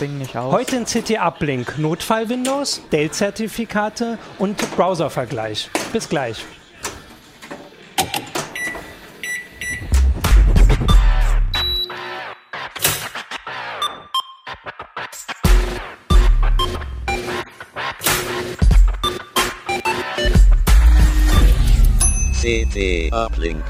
[0.00, 0.52] Ding nicht aus.
[0.52, 5.70] Heute in CT-Uplink, Notfall-Windows, Dell-Zertifikate und Browser-Vergleich.
[5.92, 6.44] Bis gleich.
[22.40, 23.62] CT Uplink.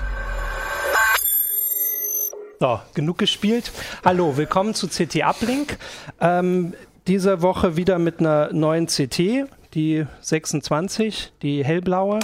[2.62, 3.72] So, genug gespielt.
[4.04, 5.78] Hallo, willkommen zu CT Uplink.
[6.20, 6.74] Ähm,
[7.06, 12.18] diese Woche wieder mit einer neuen CT, die 26, die hellblaue.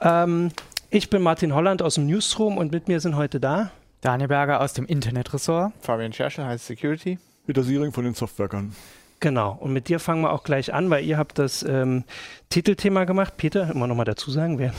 [0.00, 0.52] Ähm,
[0.90, 3.72] ich bin Martin Holland aus dem Newsroom und mit mir sind heute da
[4.02, 5.72] Daniel Berger aus dem Internetressort.
[5.80, 7.18] Fabian Scherschel heißt Security.
[7.44, 8.76] Peter Siering von den Softwerkern.
[9.22, 12.02] Genau, und mit dir fangen wir auch gleich an, weil ihr habt das ähm,
[12.50, 13.36] Titelthema gemacht.
[13.36, 14.74] Peter, immer nochmal dazu sagen, wer.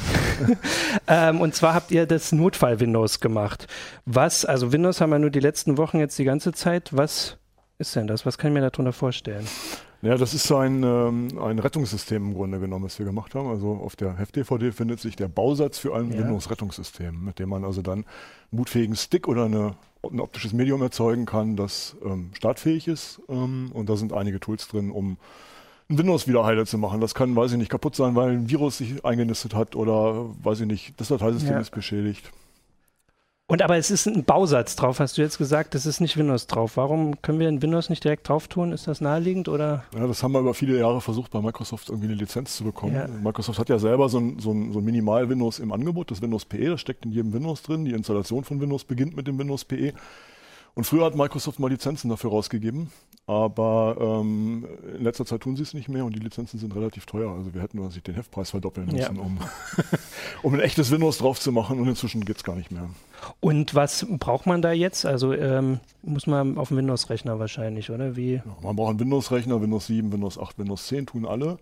[1.07, 3.67] ähm, und zwar habt ihr das Notfall-Windows gemacht.
[4.05, 6.89] Was, also Windows haben wir nur die letzten Wochen jetzt die ganze Zeit.
[6.91, 7.37] Was
[7.77, 8.25] ist denn das?
[8.25, 9.47] Was kann ich mir darunter vorstellen?
[10.01, 13.47] Ja, das ist ein, ähm, ein Rettungssystem im Grunde genommen, das wir gemacht haben.
[13.47, 16.19] Also auf der Heft-DVD findet sich der Bausatz für ein Ja.
[16.19, 18.05] Windows-Rettungssystem, mit dem man also dann einen
[18.51, 19.75] bootfähigen Stick oder eine,
[20.11, 23.21] ein optisches Medium erzeugen kann, das ähm, startfähig ist.
[23.29, 25.17] Ähm, und da sind einige Tools drin, um
[25.89, 27.01] ein Windows wieder heile zu machen.
[27.01, 30.61] Das kann, weiß ich nicht, kaputt sein, weil ein Virus sich eingenistet hat oder, weiß
[30.61, 31.59] ich nicht, das Dateisystem Ja.
[31.59, 32.31] ist beschädigt.
[33.47, 36.47] Und aber es ist ein Bausatz drauf, hast du jetzt gesagt, es ist nicht Windows
[36.47, 36.77] drauf.
[36.77, 38.71] Warum können wir in Windows nicht direkt drauf tun?
[38.71, 39.83] Ist das naheliegend oder?
[39.93, 42.95] Ja, das haben wir über viele Jahre versucht, bei Microsoft irgendwie eine Lizenz zu bekommen.
[42.95, 43.07] Ja.
[43.07, 46.45] Microsoft hat ja selber so ein, so ein, so ein Minimal-Windows im Angebot, das Windows
[46.45, 47.83] PE, das steckt in jedem Windows drin.
[47.83, 49.93] Die Installation von Windows beginnt mit dem Windows PE.
[50.73, 52.91] Und früher hat Microsoft mal Lizenzen dafür rausgegeben,
[53.25, 54.65] aber ähm,
[54.97, 57.31] in letzter Zeit tun sie es nicht mehr und die Lizenzen sind relativ teuer.
[57.31, 59.09] Also wir hätten sich den Heftpreis verdoppeln Ja.
[59.11, 59.39] müssen, um,
[60.43, 62.89] um ein echtes Windows drauf zu machen und inzwischen geht's gar nicht mehr.
[63.39, 65.05] Und was braucht man da jetzt?
[65.05, 68.17] Also ähm, muss man auf dem Windows-Rechner wahrscheinlich, oder?
[68.17, 68.33] Wie?
[68.35, 71.57] Ja, man braucht einen Windows-Rechner, Windows 7, Windows 8, Windows 10 tun alle.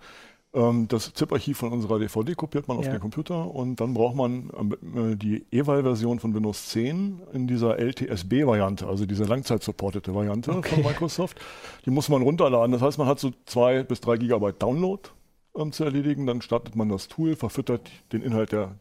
[0.54, 2.92] Ähm, das ZIP-Archiv von unserer DVD kopiert man auf Ja.
[2.92, 7.80] den Computer und dann braucht man ähm, äh, die Eval-Version von Windows 10 in dieser
[7.80, 10.76] LTSB-Variante, also diese langzeit-supportete Variante Okay.
[10.76, 11.40] von Microsoft.
[11.86, 12.74] Die muss man runterladen.
[12.74, 15.02] Das heißt, man hat so zwei bis drei Gigabyte Download
[15.56, 16.26] ähm, zu erledigen.
[16.28, 18.76] Dann startet man das Tool, verfüttert den Inhalt der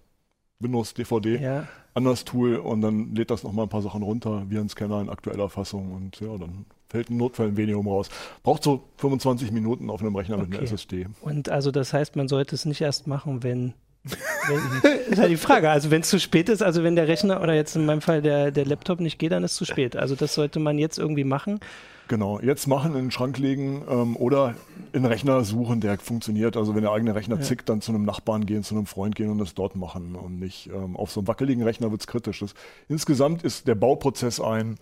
[0.58, 1.68] Windows-DVD Ja.
[1.94, 5.00] an das Tool und dann lädt das nochmal ein paar Sachen runter, wie ein Scanner
[5.00, 8.08] in aktueller Fassung und ja, dann fällt ein Notfall ein Medium raus.
[8.42, 10.64] Braucht so 25 Minuten auf einem Rechner mit einer Okay.
[10.64, 11.06] SSD.
[11.22, 13.72] Und also das heißt, man sollte es nicht erst machen, wenn.
[14.02, 15.70] wenn ist ja die Frage.
[15.70, 18.22] Also wenn es zu spät ist, also wenn der Rechner oder jetzt in meinem Fall
[18.22, 19.96] der, der Laptop nicht geht, dann ist es zu spät.
[19.96, 21.60] Also das sollte man jetzt irgendwie machen.
[22.10, 24.56] Genau, jetzt machen, in den Schrank legen ähm, oder
[24.92, 26.56] einen Rechner suchen, der funktioniert.
[26.56, 27.42] Also wenn der eigene Rechner Ja.
[27.42, 30.40] zickt, dann zu einem Nachbarn gehen, zu einem Freund gehen und das dort machen und
[30.40, 32.40] nicht ähm, auf so einem wackeligen Rechner wird's kritisch.
[32.40, 32.54] Das,
[32.88, 34.74] insgesamt ist der Bauprozess ein,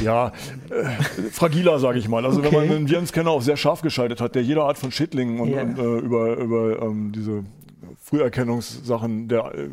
[0.00, 0.28] ja,
[0.70, 0.84] äh,
[1.32, 2.24] fragiler, sage ich mal.
[2.24, 2.52] Also Okay.
[2.56, 5.48] wenn man einen Virenscanner auf sehr scharf geschaltet hat, der jede Art von Schädlingen und,
[5.48, 5.62] Ja.
[5.62, 7.42] und äh, über, über ähm, diese
[8.00, 9.70] Früherkennungssachen, der äh,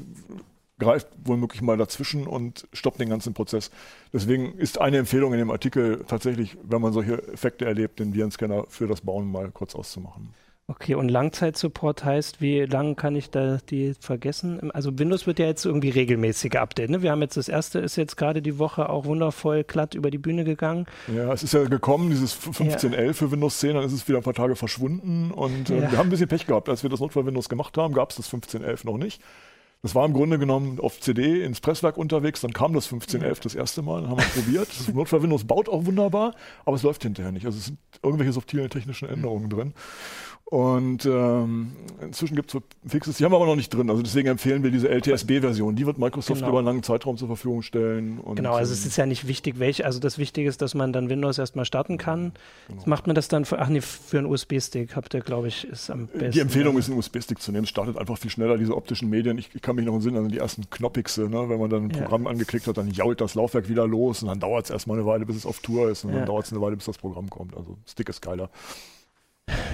[0.81, 3.71] greift womöglich mal dazwischen und stoppt den ganzen Prozess.
[4.11, 8.65] Deswegen ist eine Empfehlung in dem Artikel tatsächlich, wenn man solche Effekte erlebt, den Virenscanner
[8.67, 10.33] für das Bauen mal kurz auszumachen.
[10.67, 14.71] Okay, und Langzeitsupport heißt, wie lange kann ich da die vergessen?
[14.71, 16.91] Also Windows wird ja jetzt irgendwie regelmäßig geupdatet.
[16.91, 17.01] Ne?
[17.01, 20.17] Wir haben jetzt das erste, ist jetzt gerade die Woche auch wundervoll glatt über die
[20.17, 20.85] Bühne gegangen.
[21.13, 24.23] Ja, es ist ja gekommen, dieses 15.11 für Windows 10, dann ist es wieder ein
[24.23, 25.91] paar Tage verschwunden und äh, Ja.
[25.91, 26.69] wir haben ein bisschen Pech gehabt.
[26.69, 29.21] Als wir das Notfall-Windows gemacht haben, gab es das 15.11 noch nicht.
[29.83, 33.55] Das war im Grunde genommen auf CD ins Presswerk unterwegs, dann kam das 15.11 das
[33.55, 34.67] erste Mal, dann haben wir es probiert.
[34.69, 37.47] Das Notfall-Windows baut auch wunderbar, aber es läuft hinterher nicht.
[37.47, 39.73] Also es sind irgendwelche subtilen technischen Änderungen drin.
[40.51, 43.89] Und ähm, inzwischen gibt es so Fixes, die haben wir aber noch nicht drin.
[43.89, 45.77] Also deswegen empfehlen wir diese LTSB-Version.
[45.77, 46.49] Die wird Microsoft Genau.
[46.49, 48.19] über einen langen Zeitraum zur Verfügung stellen.
[48.19, 49.85] Und, Genau, also ähm, es ist ja nicht wichtig, welche.
[49.85, 52.33] Also das Wichtige ist, dass man dann Windows erstmal starten kann.
[52.67, 52.81] Genau.
[52.85, 55.89] Macht man das dann für, ach nee, für einen USB-Stick, habt ihr, glaube ich, ist
[55.89, 56.31] am besten.
[56.31, 57.63] Die Empfehlung ist, einen USB-Stick zu nehmen.
[57.63, 59.37] Es startet einfach viel schneller, diese optischen Medien.
[59.37, 61.29] Ich, ich kann mich noch entsinnen an die ersten Knoppixe.
[61.29, 61.47] Ne?
[61.47, 62.01] Wenn man dann ein Ja.
[62.01, 65.05] Programm angeklickt hat, dann jault das Laufwerk wieder los und dann dauert es erstmal eine
[65.07, 66.17] Weile, bis es auf Tour ist und Ja.
[66.17, 67.55] dann dauert es eine Weile, bis das Programm kommt.
[67.55, 68.49] Also Stick ist geiler.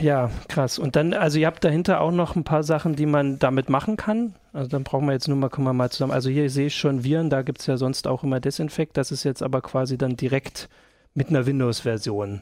[0.02, 0.80] Ja, krass.
[0.80, 3.98] Und dann, also ihr habt dahinter auch noch ein paar Sachen, die man damit machen
[3.98, 4.36] kann.
[4.54, 6.12] Also dann brauchen wir jetzt nur mal, kommen wir mal zusammen.
[6.14, 8.98] Also hier sehe ich schon Viren, da gibt es ja sonst auch immer Desinfekt.
[8.98, 10.70] Das ist jetzt aber quasi dann direkt
[11.14, 12.42] mit einer Windows-Version.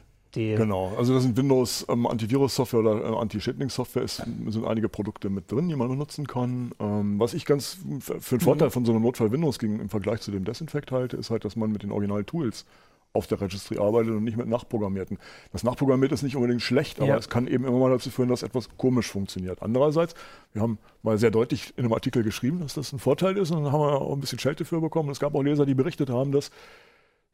[0.56, 0.92] Genau.
[0.98, 5.70] Also da sind Windows ähm, Antivirus-Software oder äh, Anti-Shading-Software ist, sind einige Produkte mit drin,
[5.70, 6.72] die man benutzen kann.
[6.78, 10.20] Ähm, was ich ganz für einen Vorteil von so einem Notfall Windows gegen, im Vergleich
[10.20, 12.66] zu dem Desinfekt halte, ist halt, dass man mit den Original-Tools
[13.16, 15.18] auf der Registry arbeitet und nicht mit nachprogrammierten.
[15.52, 17.16] Das Nachprogrammiert ist nicht unbedingt schlecht, aber Ja.
[17.16, 19.62] es kann eben immer mal dazu führen, dass etwas komisch funktioniert.
[19.62, 20.14] Andererseits,
[20.52, 23.64] wir haben mal sehr deutlich in einem Artikel geschrieben, dass das ein Vorteil ist und
[23.64, 25.10] dann haben wir auch ein bisschen Schelte für bekommen.
[25.10, 26.50] Es gab auch Leser, die berichtet haben, dass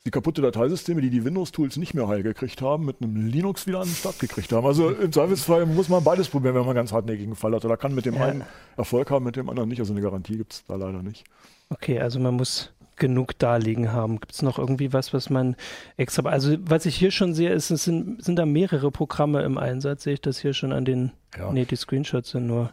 [0.05, 3.81] die kaputte Dateisysteme, die die Windows-Tools nicht mehr heil gekriegt haben, mit einem Linux wieder
[3.81, 4.67] an den Start gekriegt haben.
[4.67, 7.65] Also im Zweifelsfall muss man beides probieren, wenn man einen ganz hartnäckigen Fall hat.
[7.65, 8.27] Oder kann mit dem ja.
[8.27, 8.43] einen
[8.77, 9.79] Erfolg haben, mit dem anderen nicht.
[9.79, 11.25] Also eine Garantie gibt es da leider nicht.
[11.71, 14.21] Okay, also man muss genug darlegen haben.
[14.21, 15.57] Gibt es noch irgendwie was, was man
[15.97, 16.29] extra.
[16.29, 20.05] Also, was ich hier schon sehe, ist, es sind, sind da mehrere Programme im Einsatz.
[20.05, 21.13] Sehe ich das hier schon an den.
[21.37, 21.53] Ja.
[21.53, 22.71] Nee, die Screenshots sind nur.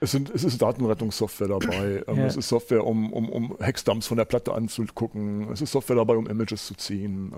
[0.00, 2.02] Es, sind, es ist Datenrettungssoftware dabei.
[2.08, 2.26] Ähm, ja.
[2.26, 5.50] Es ist Software, um, um, um Hexdumps von der Platte anzugucken.
[5.52, 7.32] Es ist Software dabei, um Images zu ziehen.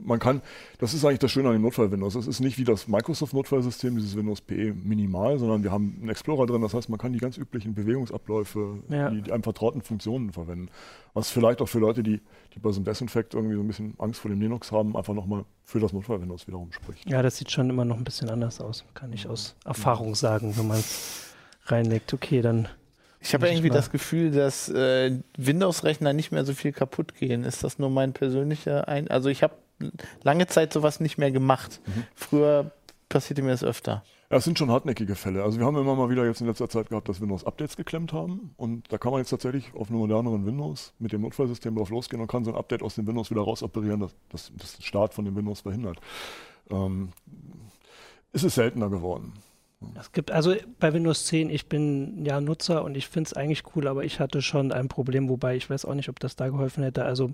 [0.00, 0.42] Man kann,
[0.78, 2.14] das ist eigentlich das Schöne an dem Notfall-Windows.
[2.14, 6.46] Es ist nicht wie das Microsoft-Notfallsystem, dieses Windows PE minimal, sondern wir haben einen Explorer
[6.46, 6.62] drin.
[6.62, 9.10] Das heißt, man kann die ganz üblichen Bewegungsabläufe, ja.
[9.10, 10.68] die, die einem vertrauten Funktionen verwenden.
[11.14, 12.20] Was vielleicht auch für Leute, die,
[12.54, 15.14] die bei so einem Desinfect irgendwie so ein bisschen Angst vor dem Linux haben, einfach
[15.14, 17.08] nochmal für das Notfall-Windows wiederum spricht.
[17.08, 20.56] Ja, das sieht schon immer noch ein bisschen anders aus, kann ich aus Erfahrung sagen,
[20.56, 21.34] wenn man es
[21.66, 22.12] reinlegt.
[22.12, 22.68] Okay, dann.
[23.20, 27.44] Ich habe irgendwie das Gefühl, dass äh, Windows-Rechner nicht mehr so viel kaputt gehen.
[27.44, 29.08] Ist das nur mein persönlicher Ein...
[29.08, 29.54] Also ich habe
[30.22, 31.80] lange Zeit sowas nicht mehr gemacht.
[31.86, 32.04] Mhm.
[32.14, 32.72] Früher
[33.08, 34.04] passierte mir das öfter.
[34.30, 35.42] Ja, es sind schon hartnäckige Fälle.
[35.42, 38.12] Also wir haben immer mal wieder jetzt in letzter Zeit gehabt, dass Windows Updates geklemmt
[38.12, 38.54] haben.
[38.56, 42.20] Und da kann man jetzt tatsächlich auf einem moderneren Windows mit dem Notfallsystem drauf losgehen
[42.20, 45.24] und kann so ein Update aus dem Windows wieder rausoperieren, das, das, das Start von
[45.24, 46.00] dem Windows verhindert.
[46.70, 47.10] Ähm,
[48.32, 49.34] ist es seltener geworden.
[49.98, 53.62] Es gibt also bei Windows 10, ich bin ja Nutzer und ich finde es eigentlich
[53.74, 56.48] cool, aber ich hatte schon ein Problem, wobei ich weiß auch nicht, ob das da
[56.48, 57.04] geholfen hätte.
[57.04, 57.32] Also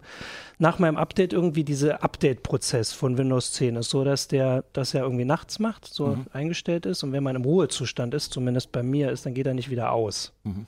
[0.58, 5.02] nach meinem Update irgendwie dieser Update-Prozess von Windows 10 ist so, dass der das ja
[5.02, 6.26] irgendwie nachts macht, so mhm.
[6.32, 9.55] eingestellt ist und wenn man im Ruhezustand ist, zumindest bei mir ist, dann geht er
[9.55, 10.32] nicht wieder aus.
[10.44, 10.67] Mhm.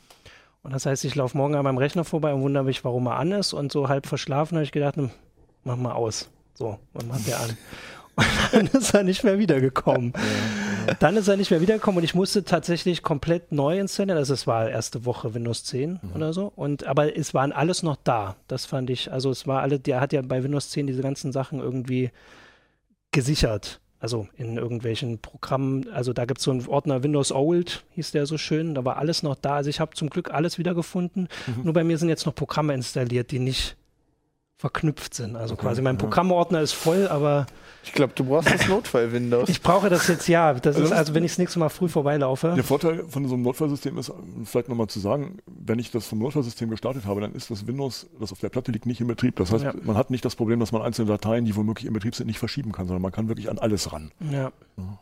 [0.63, 3.17] Und das heißt, ich laufe morgen an meinem Rechner vorbei und wundere mich, warum er
[3.17, 5.11] an ist und so halb verschlafen habe ich gedacht, hm,
[5.65, 6.31] mach mal aus.
[6.55, 7.57] So, und macht er an.
[8.53, 10.13] Und dann ist er nicht mehr wiedergekommen.
[10.99, 14.19] Dann ist er nicht mehr wiedergekommen und ich musste tatsächlich komplett neu installieren.
[14.19, 16.13] Also es war erste Woche Windows 10 mhm.
[16.15, 16.53] oder so.
[16.55, 18.37] Und aber es waren alles noch da.
[18.49, 21.33] Das fand ich, also es war alle, der hat ja bei Windows 10 diese ganzen
[21.33, 22.11] Sachen irgendwie
[23.13, 23.81] gesichert.
[24.01, 28.27] Also in irgendwelchen Programmen, also da gibt es so einen Ordner Windows Old, hieß der
[28.27, 29.55] so schön, da war alles noch da.
[29.55, 31.29] Also ich habe zum Glück alles wiedergefunden.
[31.47, 31.63] Mhm.
[31.63, 33.77] Nur bei mir sind jetzt noch Programme installiert, die nicht
[34.63, 35.35] verknüpft sind.
[35.35, 37.47] Also okay, quasi mein Programmordner ist voll, aber.
[37.83, 39.49] Ich glaube, du brauchst das Notfall-Windows.
[39.49, 40.55] ich brauche das jetzt, ja.
[40.55, 42.53] Das also, ist also, wenn ich das nächste Mal früh vorbeilaufe.
[42.55, 44.13] Der Vorteil von so einem Notfallsystem ist,
[44.45, 48.07] vielleicht nochmal zu sagen, wenn ich das vom Notfallsystem gestartet habe, dann ist das Windows,
[48.21, 49.35] das auf der Platte liegt, nicht in Betrieb.
[49.35, 49.75] Das heißt, ja.
[49.83, 52.39] man hat nicht das Problem, dass man einzelne Dateien, die womöglich in Betrieb sind, nicht
[52.39, 54.13] verschieben kann, sondern man kann wirklich an alles ran.
[54.31, 54.53] ja.
[54.77, 54.99] ja.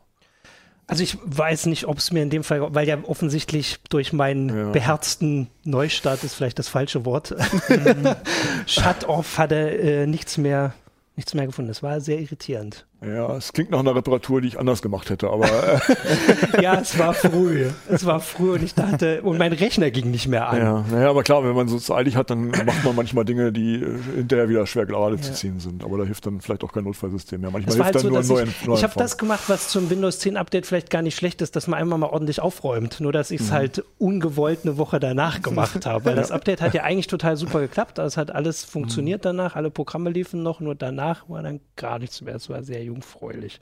[0.91, 4.49] Also ich weiß nicht, ob es mir in dem Fall, weil ja offensichtlich durch meinen
[4.49, 4.71] ja.
[4.73, 7.35] beherzten Neustart ist vielleicht das falsche Wort.
[8.67, 10.75] Shut-off hatte äh, nichts mehr,
[11.15, 11.69] nichts mehr gefunden.
[11.69, 12.87] Das war sehr irritierend.
[13.02, 15.47] Ja, es klingt nach einer Reparatur, die ich anders gemacht hätte, aber.
[15.47, 15.81] Äh
[16.62, 17.67] ja, es war früh.
[17.88, 20.58] Es war früh und ich dachte, und mein Rechner ging nicht mehr an.
[20.58, 23.52] Ja, naja, aber klar, wenn man so zu eilig hat, dann macht man manchmal Dinge,
[23.52, 25.23] die äh, hinterher wieder schwer gerade ja.
[25.23, 25.82] zu ziehen sind.
[25.82, 27.50] Aber da hilft dann vielleicht auch kein Notfallsystem mehr.
[27.50, 29.88] Manchmal hilft halt dann so, nur ein neuer Ich, ich habe das gemacht, was zum
[29.88, 33.00] Windows 10 Update vielleicht gar nicht schlecht ist, dass man einmal mal ordentlich aufräumt.
[33.00, 33.55] Nur, dass ich es mhm.
[33.55, 36.05] halt ungewollt eine Woche danach gemacht habe.
[36.05, 37.99] Weil das Update hat ja eigentlich total super geklappt.
[37.99, 39.29] Also es hat alles funktioniert mhm.
[39.29, 39.56] danach.
[39.56, 40.61] Alle Programme liefen noch.
[40.61, 42.35] Nur danach war dann gar nichts mehr.
[42.35, 43.61] Es war sehr jungfräulich.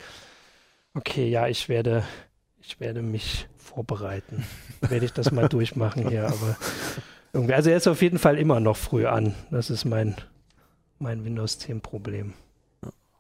[0.95, 2.03] Okay, ja, ich werde,
[2.61, 4.45] ich werde mich vorbereiten.
[4.81, 6.57] werde ich das mal durchmachen hier, aber
[7.33, 9.35] irgendwie, also er ist auf jeden Fall immer noch früh an.
[9.51, 10.17] Das ist mein,
[10.99, 12.33] mein Windows 10 Problem.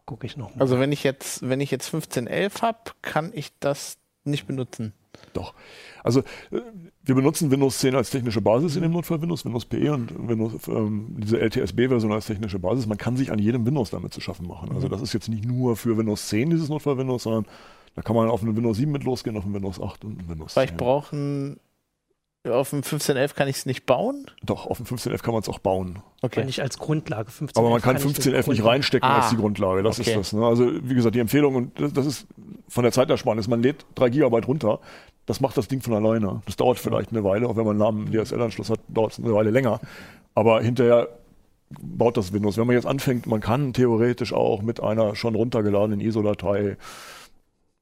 [0.06, 0.62] Gucke ich noch mal.
[0.62, 4.94] Also wenn ich jetzt, wenn ich jetzt 15.11 habe, kann ich das nicht benutzen.
[5.32, 5.54] Doch.
[6.02, 6.20] Also
[6.50, 6.60] äh,
[7.02, 10.52] wir benutzen Windows 10 als technische Basis in dem Notfall Windows, Windows PE und Windows,
[10.68, 12.86] ähm, diese LTSB-Version als technische Basis.
[12.86, 14.70] Man kann sich an jedem Windows damit zu schaffen machen.
[14.74, 14.92] Also mhm.
[14.92, 17.46] das ist jetzt nicht nur für Windows 10 dieses Notfall Windows, sondern
[17.94, 20.28] da kann man auf einen Windows 7 mit losgehen, auf einen Windows 8 und einen
[20.28, 20.60] Windows 10.
[20.60, 21.16] Weil ich brauche
[22.46, 24.26] auf dem 1511 kann ich es nicht bauen?
[24.42, 26.02] Doch, auf dem 1511 kann man es auch bauen.
[26.22, 26.44] Okay.
[26.44, 27.30] Nicht als Grundlage.
[27.30, 29.82] 15 Aber man kann 1511 nicht reinstecken ah, als die Grundlage.
[29.82, 30.10] Das okay.
[30.10, 30.32] ist das.
[30.32, 30.46] Ne?
[30.46, 32.26] Also, wie gesagt, die Empfehlung, und das, das ist
[32.68, 34.80] von der Zeitersparnis, man lädt 3 GB runter.
[35.28, 36.42] Das macht das Ding von alleine.
[36.46, 39.32] Das dauert vielleicht eine Weile, auch wenn man einen Namen DSL-Anschluss hat, dauert es eine
[39.32, 39.78] Weile länger.
[40.34, 41.08] Aber hinterher
[41.80, 42.56] baut das Windows.
[42.56, 46.76] Wenn man jetzt anfängt, man kann theoretisch auch mit einer schon runtergeladenen ISO-Datei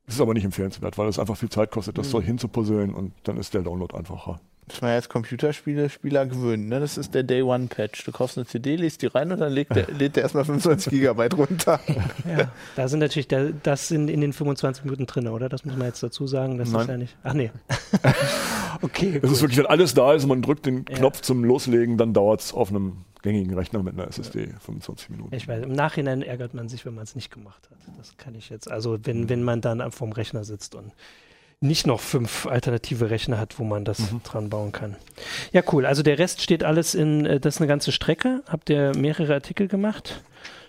[0.06, 2.10] das ist aber nicht empfehlenswert, weil es einfach viel Zeit kostet, das mhm.
[2.12, 4.40] so hinzupuzzeln und dann ist der Download einfacher.
[4.68, 6.68] Das war jetzt Computerspiele Spieler gewöhnen.
[6.68, 6.80] Ne?
[6.80, 8.04] Das ist der Day One Patch.
[8.04, 10.90] Du kaufst eine CD, liest die rein und dann lädt der, lädt der erstmal 25
[10.90, 11.80] Gigabyte runter.
[12.26, 15.48] Ja, da sind natürlich, der, das sind in den 25 Minuten drin, oder?
[15.48, 16.58] Das muss man jetzt dazu sagen.
[16.58, 16.80] Das Nein.
[16.82, 17.16] ist ja nicht.
[17.22, 17.50] Ach nee.
[18.82, 19.20] okay.
[19.22, 21.22] Es ist wirklich, wenn alles da ist und man drückt den Knopf ja.
[21.22, 24.58] zum Loslegen, dann dauert es auf einem gängigen Rechner mit einer SSD ja.
[24.58, 25.34] 25 Minuten.
[25.34, 27.78] Ich weiß, im Nachhinein ärgert man sich, wenn man es nicht gemacht hat.
[27.96, 28.70] Das kann ich jetzt.
[28.70, 30.92] Also wenn, wenn man dann vorm Rechner sitzt und
[31.60, 34.22] nicht noch fünf alternative Rechner hat, wo man das mhm.
[34.22, 34.96] dran bauen kann.
[35.52, 35.86] Ja, cool.
[35.86, 38.42] Also der Rest steht alles in, äh, das ist eine ganze Strecke.
[38.46, 40.22] Habt ihr mehrere Artikel gemacht?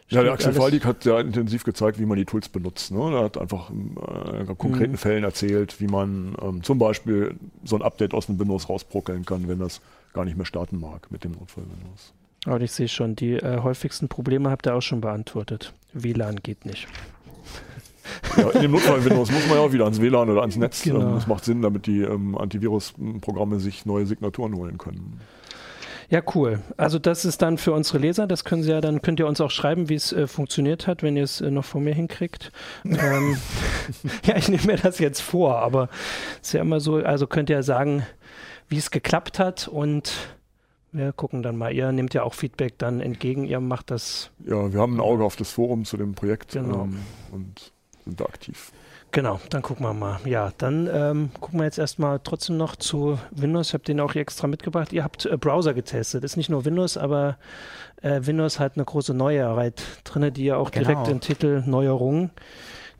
[0.10, 2.92] Ja, der Axel Faldig hat sehr intensiv gezeigt, wie man die Tools benutzt.
[2.92, 3.00] Ne?
[3.00, 4.98] Er hat einfach in äh, konkreten mhm.
[4.98, 9.50] Fällen erzählt, wie man ähm, zum Beispiel so ein Update aus dem Windows rausbrockeln kann,
[9.50, 9.82] wenn das
[10.14, 12.14] gar nicht mehr starten mag mit dem Notfall-Windows.
[12.46, 15.74] Aber ich sehe schon, die äh, häufigsten Probleme habt ihr auch schon beantwortet.
[15.92, 16.88] WLAN geht nicht.
[18.38, 20.84] Ja, in dem Notfall-Windows muss man ja auch wieder ans WLAN oder ans Netz.
[20.84, 21.02] Genau.
[21.02, 25.20] Ähm, das macht Sinn, damit die ähm, Antivirus-Programme sich neue Signaturen holen können.
[26.10, 26.60] Ja, cool.
[26.78, 29.42] Also das ist dann für unsere Leser, das können Sie ja, dann könnt ihr uns
[29.42, 32.52] auch schreiben, wie es äh, funktioniert hat, wenn ihr es äh, noch vor mir hinkriegt.
[32.86, 33.38] ähm,
[34.24, 35.90] ja, ich nehme mir das jetzt vor, aber
[36.42, 38.04] es ist ja immer so, also könnt ihr sagen,
[38.70, 40.14] wie es geklappt hat und
[40.94, 41.74] wir gucken dann mal.
[41.74, 44.32] Ihr nehmt ja auch Feedback dann entgegen, ihr macht das.
[44.46, 46.84] Ja, wir haben ein Auge auf das Forum zu dem Projekt genau.
[46.84, 47.00] ähm,
[47.32, 47.74] und
[48.08, 48.72] sind da aktiv.
[49.12, 50.20] Genau, dann gucken wir mal.
[50.26, 53.70] Ja, dann ähm, gucken wir jetzt erstmal trotzdem noch zu Windows.
[53.70, 54.92] Ich habe den auch hier extra mitgebracht.
[54.92, 56.24] Ihr habt äh, Browser getestet.
[56.24, 57.38] Ist nicht nur Windows, aber
[58.02, 60.88] äh, Windows hat eine große Neuerheit drin, die ihr auch genau.
[60.88, 62.32] direkt in Titel Neuerungen,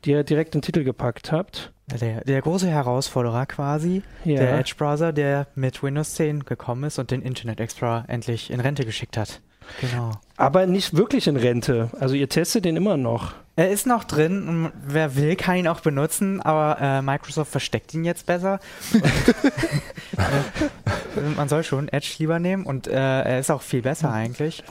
[0.04, 1.72] die ihr direkt in Titel gepackt habt.
[2.00, 4.36] Der, der große Herausforderer quasi, ja.
[4.36, 8.84] der Edge-Browser, der mit Windows 10 gekommen ist und den Internet Explorer endlich in Rente
[8.84, 9.40] geschickt hat.
[9.80, 10.12] Genau.
[10.36, 11.90] Aber nicht wirklich in Rente.
[11.98, 13.34] Also ihr testet den immer noch.
[13.56, 17.92] Er ist noch drin und wer will, kann ihn auch benutzen, aber äh, Microsoft versteckt
[17.92, 18.60] ihn jetzt besser.
[18.94, 19.02] Und,
[20.16, 24.62] äh, man soll schon Edge lieber nehmen und äh, er ist auch viel besser eigentlich.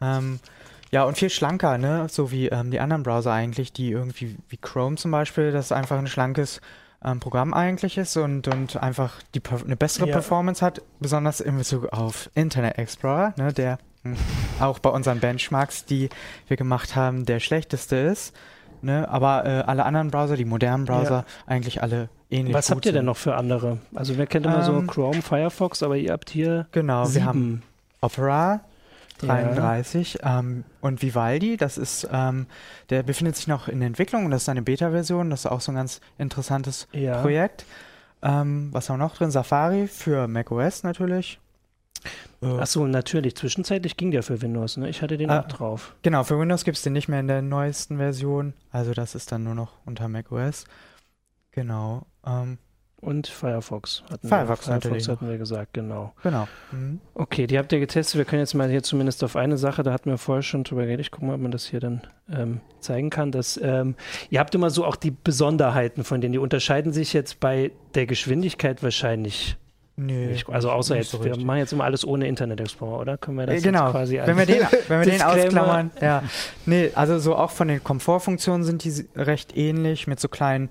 [0.00, 0.40] Ähm,
[0.90, 2.06] ja, und viel schlanker, ne?
[2.08, 5.98] So wie ähm, die anderen Browser eigentlich, die irgendwie wie Chrome zum Beispiel, das einfach
[5.98, 6.62] ein schlankes
[7.04, 10.12] ähm, Programm eigentlich ist und, und einfach die, eine bessere ja.
[10.12, 13.78] Performance hat, besonders in Bezug auf Internet Explorer, ne, der
[14.60, 16.08] auch bei unseren Benchmarks, die
[16.46, 18.34] wir gemacht haben, der schlechteste ist.
[18.82, 19.08] Ne?
[19.08, 21.24] Aber äh, alle anderen Browser, die modernen Browser, ja.
[21.46, 22.54] eigentlich alle ähnlich.
[22.54, 23.78] Was habt ihr denn noch für andere?
[23.94, 27.14] Also wer kennt immer ähm, so Chrome, Firefox, aber ihr habt hier genau, sieben.
[27.14, 27.62] wir haben
[28.00, 28.60] Opera
[29.18, 30.38] 33 ja.
[30.38, 32.46] ähm, und Vivaldi, das ist, ähm,
[32.90, 35.72] der befindet sich noch in Entwicklung und das ist eine Beta-Version, das ist auch so
[35.72, 37.20] ein ganz interessantes ja.
[37.20, 37.64] Projekt.
[38.22, 39.30] Ähm, was haben wir noch drin?
[39.30, 41.40] Safari für macOS natürlich.
[42.42, 43.36] Äh, Achso, natürlich.
[43.36, 44.88] Zwischenzeitlich ging der für Windows, ne?
[44.88, 45.94] Ich hatte den ah, auch drauf.
[46.02, 48.54] Genau, für Windows gibt es den nicht mehr in der neuesten Version.
[48.70, 50.64] Also das ist dann nur noch unter macOS.
[51.50, 52.06] Genau.
[52.24, 52.58] Ähm,
[53.00, 54.80] und Firefox hatten Firefox, wir.
[54.80, 56.14] Firefox hatten wir gesagt, genau.
[56.24, 56.48] Genau.
[56.72, 57.00] Mhm.
[57.14, 58.18] Okay, die habt ihr getestet.
[58.18, 60.82] Wir können jetzt mal hier zumindest auf eine Sache, da hatten wir vorher schon drüber
[60.82, 61.06] geredet.
[61.06, 63.30] Ich gucke mal, ob man das hier dann ähm, zeigen kann.
[63.30, 63.94] Dass, ähm,
[64.30, 66.32] ihr habt immer so auch die Besonderheiten von denen.
[66.32, 69.56] Die unterscheiden sich jetzt bei der Geschwindigkeit wahrscheinlich
[70.00, 73.18] Nö, also außer jetzt, so wir machen jetzt immer alles ohne Internet Explorer, oder?
[73.18, 73.90] Können wir das äh, genau.
[73.90, 76.22] quasi Wenn wir den, wenn wir den ausklammern, ja.
[76.66, 80.70] Nee, also so auch von den Komfortfunktionen sind die recht ähnlich mit so kleinen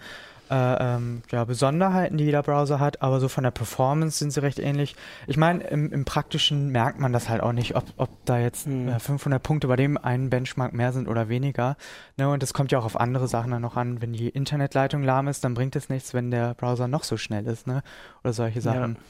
[0.49, 4.41] äh, ähm, ja, Besonderheiten, die jeder Browser hat, aber so von der Performance sind sie
[4.41, 4.95] recht ähnlich.
[5.27, 8.67] Ich meine, im, im, Praktischen merkt man das halt auch nicht, ob, ob da jetzt
[8.67, 8.89] mhm.
[8.89, 11.77] äh, 500 Punkte bei dem einen Benchmark mehr sind oder weniger.
[12.17, 12.29] Ne?
[12.29, 14.01] Und das kommt ja auch auf andere Sachen dann noch an.
[14.01, 17.45] Wenn die Internetleitung lahm ist, dann bringt es nichts, wenn der Browser noch so schnell
[17.47, 17.83] ist, ne?
[18.23, 18.95] Oder solche Sachen.
[18.95, 19.01] Ja.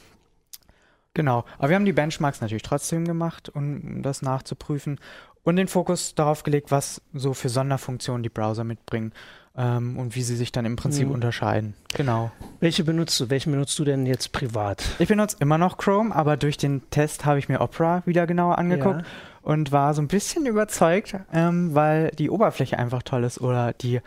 [1.14, 5.00] Genau, aber wir haben die Benchmarks natürlich trotzdem gemacht, um das nachzuprüfen
[5.42, 9.12] und den Fokus darauf gelegt, was so für Sonderfunktionen die Browser mitbringen
[9.58, 11.14] ähm, und wie sie sich dann im Prinzip mhm.
[11.14, 11.74] unterscheiden.
[11.94, 12.30] Genau.
[12.60, 13.28] Welche benutzt du?
[13.28, 14.84] Welchen benutzt du denn jetzt privat?
[15.00, 18.56] Ich benutze immer noch Chrome, aber durch den Test habe ich mir Opera wieder genauer
[18.58, 19.00] angeguckt.
[19.00, 19.06] Ja.
[19.40, 24.02] Und war so ein bisschen überzeugt, ähm, weil die Oberfläche einfach toll ist oder die,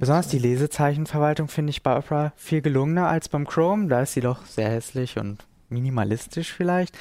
[0.00, 3.86] besonders die Lesezeichenverwaltung finde ich bei Opera viel gelungener als beim Chrome.
[3.86, 6.98] Da ist sie doch sehr hässlich und minimalistisch vielleicht.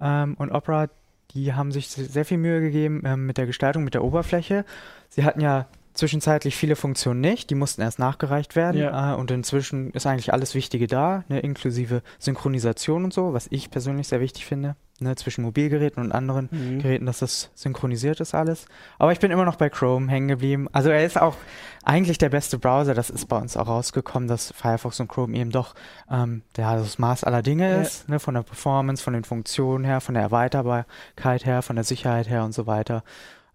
[0.00, 0.88] Ähm, und Opera,
[1.32, 4.64] die haben sich sehr viel Mühe gegeben ähm, mit der Gestaltung, mit der Oberfläche.
[5.08, 5.68] Sie hatten ja
[6.00, 9.12] zwischenzeitlich viele Funktionen nicht, die mussten erst nachgereicht werden ja.
[9.12, 13.70] äh, und inzwischen ist eigentlich alles Wichtige da, ne, inklusive Synchronisation und so, was ich
[13.70, 16.78] persönlich sehr wichtig finde, ne, zwischen Mobilgeräten und anderen mhm.
[16.80, 18.64] Geräten, dass das synchronisiert ist alles.
[18.98, 20.68] Aber ich bin immer noch bei Chrome hängen geblieben.
[20.72, 21.36] Also er ist auch
[21.84, 25.50] eigentlich der beste Browser, das ist bei uns auch rausgekommen, dass Firefox und Chrome eben
[25.50, 25.74] doch
[26.10, 27.82] ähm, der, das Maß aller Dinge ja.
[27.82, 31.84] ist, ne, von der Performance, von den Funktionen her, von der Erweiterbarkeit her, von der
[31.84, 33.04] Sicherheit her und so weiter.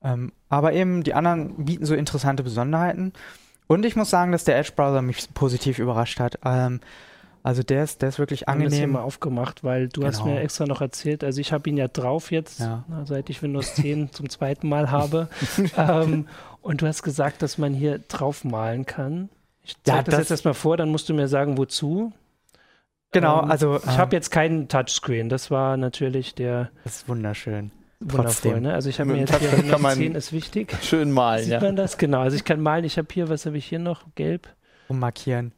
[0.06, 3.12] Ähm, aber eben die anderen bieten so interessante Besonderheiten.
[3.68, 6.40] Und ich muss sagen, dass der Edge-Browser mich positiv überrascht hat.
[6.46, 6.80] Ähm,
[7.42, 8.74] also der ist, der ist wirklich angenehm.
[8.74, 10.12] Ich habe mal aufgemacht, weil du genau.
[10.12, 12.84] hast mir extra noch erzählt, also ich habe ihn ja drauf jetzt, ja.
[12.88, 15.28] na, seit ich Windows 10 zum zweiten Mal habe.
[15.78, 16.28] ähm,
[16.62, 19.30] und du hast gesagt, dass man hier drauf malen kann.
[19.64, 22.14] Ich zeige ja, das, das jetzt erstmal vor, dann musst du mir sagen, wozu.
[23.12, 23.78] Genau, ähm, also.
[23.78, 26.70] Ich ähm, habe jetzt keinen Touchscreen, das war natürlich der.
[26.84, 27.72] Das ist wunderschön.
[28.00, 28.74] Wundervoll, ne?
[28.74, 30.75] Also ich habe mir jetzt hier kann man 10 ist wichtig.
[30.82, 31.60] Schön malen, Sieht ja.
[31.60, 31.98] man das?
[31.98, 32.22] Genau.
[32.22, 32.84] Also ich kann malen.
[32.86, 34.04] Ich habe hier, was habe ich hier noch?
[34.16, 34.50] Gelb.
[34.88, 35.52] Um markieren.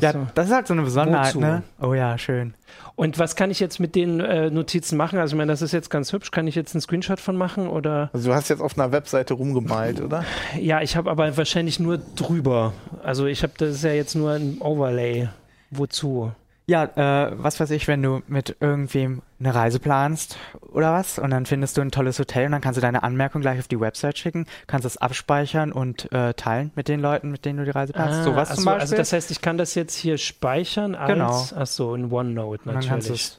[0.00, 0.26] ja, so.
[0.34, 1.40] das ist halt so eine Besonderheit, Wozu?
[1.40, 1.62] ne?
[1.80, 2.54] Oh ja, schön.
[2.96, 5.18] Und was kann ich jetzt mit den äh, Notizen machen?
[5.18, 6.30] Also, ich meine, das ist jetzt ganz hübsch.
[6.30, 8.08] Kann ich jetzt einen Screenshot von machen oder?
[8.12, 10.24] Also, du hast jetzt auf einer Webseite rumgemalt, oder?
[10.58, 12.72] Ja, ich habe aber wahrscheinlich nur drüber.
[13.02, 15.28] Also, ich habe, das ist ja jetzt nur ein Overlay.
[15.70, 16.32] Wozu?
[16.72, 20.38] Ja, äh, was weiß ich, wenn du mit irgendwem eine Reise planst
[20.72, 23.42] oder was und dann findest du ein tolles Hotel und dann kannst du deine Anmerkung
[23.42, 27.44] gleich auf die Website schicken, kannst es abspeichern und äh, teilen mit den Leuten, mit
[27.44, 28.20] denen du die Reise planst.
[28.20, 28.80] Ah, Sowas also, zum Beispiel.
[28.80, 31.60] Also das heißt, ich kann das jetzt hier speichern als, genau.
[31.60, 33.38] achso, in OneNote natürlich.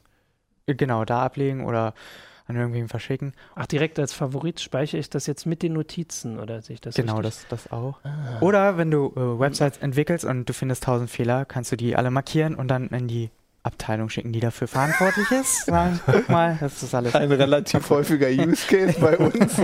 [0.67, 1.95] Es genau da ablegen oder
[2.45, 3.33] an irgendwem verschicken.
[3.55, 6.95] Ach, direkt als Favorit speichere ich das jetzt mit den Notizen oder sehe ich das
[6.95, 7.99] Genau, das, das auch.
[8.03, 8.39] Ah.
[8.41, 12.11] Oder wenn du äh, Websites entwickelst und du findest tausend Fehler, kannst du die alle
[12.11, 13.29] markieren und dann in die
[13.63, 15.65] Abteilung schicken, die dafür verantwortlich ist.
[15.65, 17.15] Sagen, guck mal, das ist alles.
[17.15, 19.57] Ein relativ häufiger Use Case bei uns.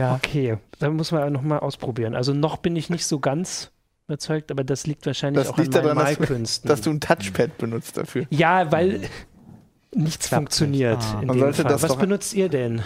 [0.00, 0.16] ja.
[0.16, 2.16] Okay, da muss man nochmal ausprobieren.
[2.16, 3.70] Also noch bin ich nicht so ganz
[4.08, 6.68] überzeugt, aber das liegt wahrscheinlich das auch liegt an meinen daran, Malkünsten.
[6.68, 8.26] Dass, dass du ein Touchpad benutzt dafür.
[8.30, 9.02] Ja, weil
[9.96, 11.02] nichts funktioniert.
[11.02, 11.22] Ah.
[11.24, 11.72] Man sollte Fall.
[11.72, 12.82] das Was benutzt ihr denn?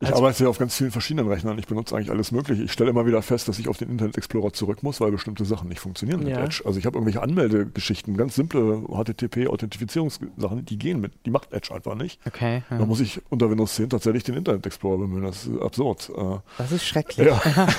[0.00, 1.56] Ich also, arbeite ja auf ganz vielen verschiedenen Rechnern.
[1.58, 2.64] Ich benutze eigentlich alles Mögliche.
[2.64, 5.44] Ich stelle immer wieder fest, dass ich auf den Internet Explorer zurück muss, weil bestimmte
[5.44, 6.44] Sachen nicht funktionieren mit ja.
[6.44, 6.62] Edge.
[6.64, 11.94] Also ich habe irgendwelche Anmeldegeschichten, ganz simple HTTP-Authentifizierungssachen, die gehen mit, die macht Edge einfach
[11.94, 12.20] nicht.
[12.26, 12.64] Okay.
[12.70, 12.78] Ja.
[12.78, 15.22] Da muss ich unter Windows 10 tatsächlich den Internet Explorer bemühen.
[15.22, 16.10] Das ist absurd.
[16.14, 17.28] Äh, das ist schrecklich.
[17.28, 17.40] Ja.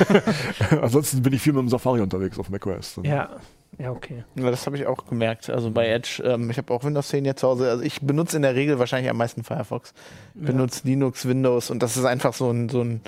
[0.81, 2.99] Ansonsten bin ich viel mit dem Safari unterwegs auf macOS.
[3.03, 3.29] Ja.
[3.77, 4.24] Ja, okay.
[4.36, 5.50] Ja, das habe ich auch gemerkt.
[5.50, 7.70] Also bei Edge, ähm, ich habe auch Windows 10 jetzt zu Hause.
[7.70, 9.94] Also ich benutze in der Regel wahrscheinlich am meisten Firefox.
[10.36, 10.48] Ja.
[10.48, 13.01] Benutze Linux, Windows und das ist einfach so ein, so ein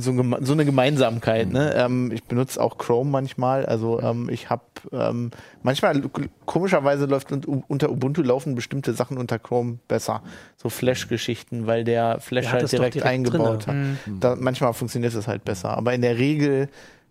[0.00, 1.48] so, so eine Gemeinsamkeit.
[1.48, 1.60] Ne?
[1.60, 1.64] Mhm.
[1.64, 1.74] Ne?
[1.74, 3.66] Ähm, ich benutze auch Chrome manchmal.
[3.66, 5.30] Also ähm, ich habe ähm,
[5.62, 6.00] manchmal
[6.46, 10.22] komischerweise läuft unter Ubuntu laufen bestimmte Sachen unter Chrome besser.
[10.56, 13.96] So Flash-Geschichten, weil der Flash der halt direkt, direkt, eingebaut drinne.
[13.96, 14.06] hat.
[14.06, 14.20] Mhm.
[14.20, 15.76] Da, manchmal funktioniert es halt besser.
[15.76, 16.68] Aber in der Regel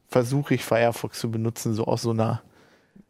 [0.07, 2.41] versuche ich Firefox zu benutzen, so aus so einer.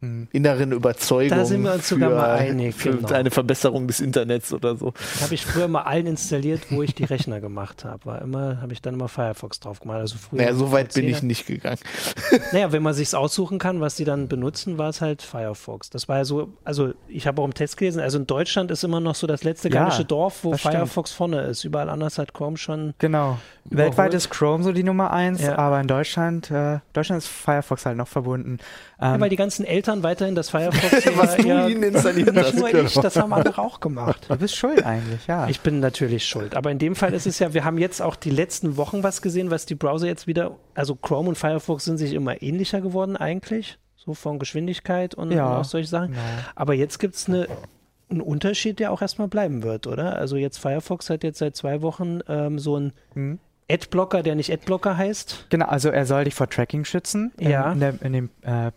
[0.01, 3.09] Inneren Überzeugung da sind wir uns sogar mal einig, für genau.
[3.09, 4.91] eine Verbesserung des Internets oder so.
[4.91, 8.05] Das habe ich früher mal allen installiert, wo ich die Rechner gemacht habe.
[8.05, 9.99] War immer, habe ich dann immer Firefox drauf gemacht.
[9.99, 11.79] Also früher naja, so weit bin ich nicht gegangen.
[12.51, 15.89] Naja, wenn man sich's aussuchen kann, was die dann benutzen, war es halt Firefox.
[15.89, 18.83] Das war ja so, also ich habe auch im Test gelesen, also in Deutschland ist
[18.83, 21.17] immer noch so das letzte ja, gallische Dorf, wo Firefox stimmt.
[21.17, 21.63] vorne ist.
[21.63, 22.93] Überall anders hat Chrome schon.
[22.97, 23.37] Genau.
[23.69, 23.97] Überholt.
[23.97, 25.57] Weltweit ist Chrome so die Nummer eins, ja.
[25.57, 28.57] aber in Deutschland, äh, Deutschland ist Firefox halt noch verbunden.
[28.99, 32.55] Ähm, ja, weil die ganzen Eltern weiterhin das Firefox Was du ja, ihnen installiert hast.
[32.55, 34.25] Nur ich, das haben andere auch gemacht.
[34.29, 35.47] Du bist schuld eigentlich, ja.
[35.47, 36.55] Ich bin natürlich schuld.
[36.55, 39.21] Aber in dem Fall ist es ja, wir haben jetzt auch die letzten Wochen was
[39.21, 43.15] gesehen, was die Browser jetzt wieder, also Chrome und Firefox sind sich immer ähnlicher geworden
[43.17, 43.77] eigentlich.
[43.95, 46.11] So von Geschwindigkeit und, ja, und auch solche Sachen.
[46.11, 46.21] Genau.
[46.55, 47.47] Aber jetzt gibt es eine
[48.11, 50.17] ein Unterschied, der auch erstmal bleiben wird, oder?
[50.17, 53.39] Also jetzt Firefox hat jetzt seit zwei Wochen ähm, so ein hm.
[53.71, 55.47] Adblocker, der nicht Adblocker heißt.
[55.49, 57.31] Genau, also er soll dich vor Tracking schützen.
[57.39, 57.71] Ja.
[57.71, 58.71] In, der, in dem äh,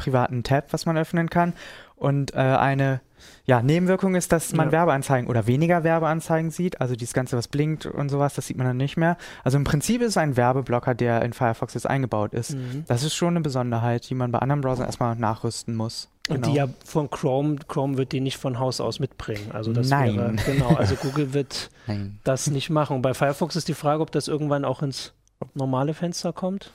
[0.00, 1.52] privaten Tab, was man öffnen kann.
[1.96, 3.00] Und äh, eine
[3.44, 4.72] ja, Nebenwirkung ist, dass man ja.
[4.72, 6.80] Werbeanzeigen oder weniger Werbeanzeigen sieht.
[6.80, 9.16] Also dieses Ganze, was blinkt und sowas, das sieht man dann nicht mehr.
[9.44, 12.54] Also im Prinzip ist es ein Werbeblocker, der in Firefox jetzt eingebaut ist.
[12.54, 12.84] Mhm.
[12.88, 16.08] Das ist schon eine Besonderheit, die man bei anderen Browsern erstmal nachrüsten muss.
[16.28, 16.66] Und die genau.
[16.66, 19.50] ja von Chrome, Chrome wird die nicht von Haus aus mitbringen.
[19.52, 20.16] Also das Nein.
[20.16, 22.20] wäre, genau, also Google wird Nein.
[22.24, 22.96] das nicht machen.
[22.96, 25.12] Und bei Firefox ist die Frage, ob das irgendwann auch ins
[25.54, 26.70] normale Fenster kommt.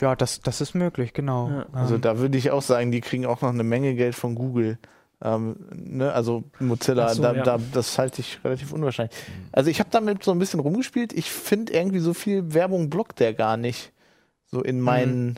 [0.00, 1.50] Ja, das, das ist möglich, genau.
[1.50, 1.66] Ja.
[1.72, 4.78] Also da würde ich auch sagen, die kriegen auch noch eine Menge Geld von Google.
[5.22, 6.12] Ähm, ne?
[6.12, 7.42] Also Mozilla, so, da, ja.
[7.42, 9.16] da, das halte ich relativ unwahrscheinlich.
[9.52, 11.12] Also ich habe damit so ein bisschen rumgespielt.
[11.12, 13.92] Ich finde irgendwie so viel Werbung blockt der gar nicht.
[14.46, 15.26] So in meinen.
[15.26, 15.34] Mhm.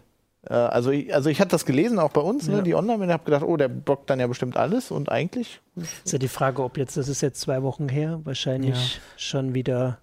[0.48, 2.56] Äh, also, ich, also ich hatte das gelesen, auch bei uns, ne, ja.
[2.58, 5.60] ne, die online, und habe gedacht, oh, der blockt dann ja bestimmt alles und eigentlich.
[6.04, 9.00] Ist ja die Frage, ob jetzt, das ist jetzt zwei Wochen her, wahrscheinlich ja.
[9.16, 9.98] schon wieder,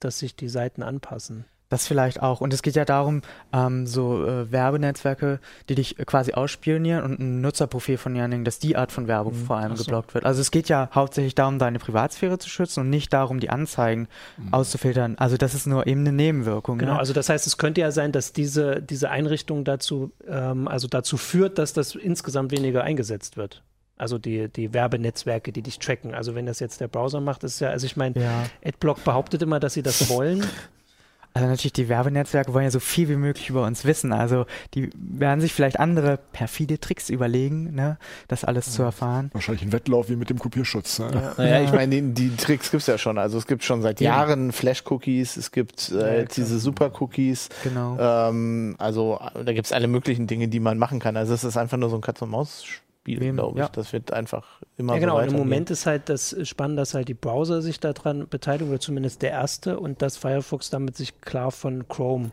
[0.00, 1.44] dass sich die Seiten anpassen.
[1.68, 2.40] Das vielleicht auch.
[2.40, 3.20] Und es geht ja darum,
[3.52, 8.74] ähm, so äh, Werbenetzwerke, die dich quasi ausspionieren und ein Nutzerprofil von anhängen, dass die
[8.74, 9.44] Art von Werbung mhm.
[9.44, 9.84] vor allem so.
[9.84, 10.24] geblockt wird.
[10.24, 14.08] Also es geht ja hauptsächlich darum, deine Privatsphäre zu schützen und nicht darum, die Anzeigen
[14.38, 14.54] mhm.
[14.54, 15.16] auszufiltern.
[15.18, 16.78] Also das ist nur eben eine Nebenwirkung.
[16.78, 16.98] Genau, ne?
[16.98, 21.18] also das heißt, es könnte ja sein, dass diese, diese Einrichtung dazu, ähm, also dazu
[21.18, 23.62] führt, dass das insgesamt weniger eingesetzt wird.
[23.98, 26.14] Also die, die Werbenetzwerke, die dich tracken.
[26.14, 28.44] Also wenn das jetzt der Browser macht, ist ja, also ich meine, ja.
[28.64, 30.46] AdBlock behauptet immer, dass sie das wollen.
[31.34, 34.12] Also natürlich, die Werbenetzwerke wollen ja so viel wie möglich über uns wissen.
[34.12, 38.72] Also die werden sich vielleicht andere perfide Tricks überlegen, ne, das alles ja.
[38.72, 39.30] zu erfahren.
[39.32, 40.98] Wahrscheinlich ein Wettlauf wie mit dem Kopierschutz.
[40.98, 41.10] Ne?
[41.14, 41.34] Ja.
[41.36, 43.18] Naja, ich meine, die, die Tricks gibt es ja schon.
[43.18, 47.50] Also es gibt schon seit Jahren Flash-Cookies, es gibt äh, diese Super-Cookies.
[47.62, 47.96] Genau.
[48.00, 51.16] Ähm, also da gibt es alle möglichen Dinge, die man machen kann.
[51.16, 52.87] Also es ist einfach nur so ein Katz-und-Maus-Spiel.
[53.16, 53.64] Spiel, glaube ich.
[53.64, 53.68] Ja.
[53.68, 55.18] Das wird einfach immer ja, genau.
[55.20, 58.80] So Im Moment ist halt das spannend, dass halt die Browser sich daran beteiligen, oder
[58.80, 62.30] zumindest der erste, und dass Firefox damit sich klar von Chrome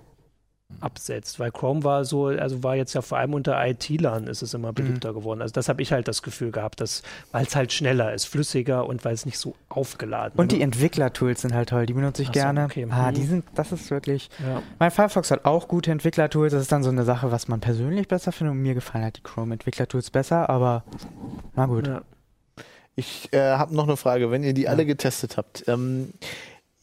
[0.81, 4.53] absetzt, weil Chrome war so, also war jetzt ja vor allem unter IT-Lern ist es
[4.53, 4.75] immer Mhm.
[4.75, 5.41] beliebter geworden.
[5.41, 8.85] Also das habe ich halt das Gefühl gehabt, dass weil es halt schneller ist, flüssiger
[8.88, 10.63] und weil es nicht so aufgeladen Und die wird.
[10.65, 12.65] Entwickler-Tools sind halt toll, die benutze ich Ach so, gerne.
[12.65, 12.88] okay.
[12.89, 13.15] Ah, Mhm.
[13.15, 14.29] die sind, das ist wirklich.
[14.45, 14.61] ja.
[14.79, 16.53] Mein Firefox hat auch gute Entwickler-Tools.
[16.53, 18.53] Das ist dann so eine Sache, was man persönlich besser findet.
[18.55, 20.83] Und mir gefallen halt die Chrome-Entwickler-Tools besser, aber
[21.55, 21.88] na gut.
[21.88, 22.01] Ja.
[22.97, 25.65] Ich äh, habe noch eine Frage, wenn ihr die alle getestet habt.
[25.67, 26.13] Ähm,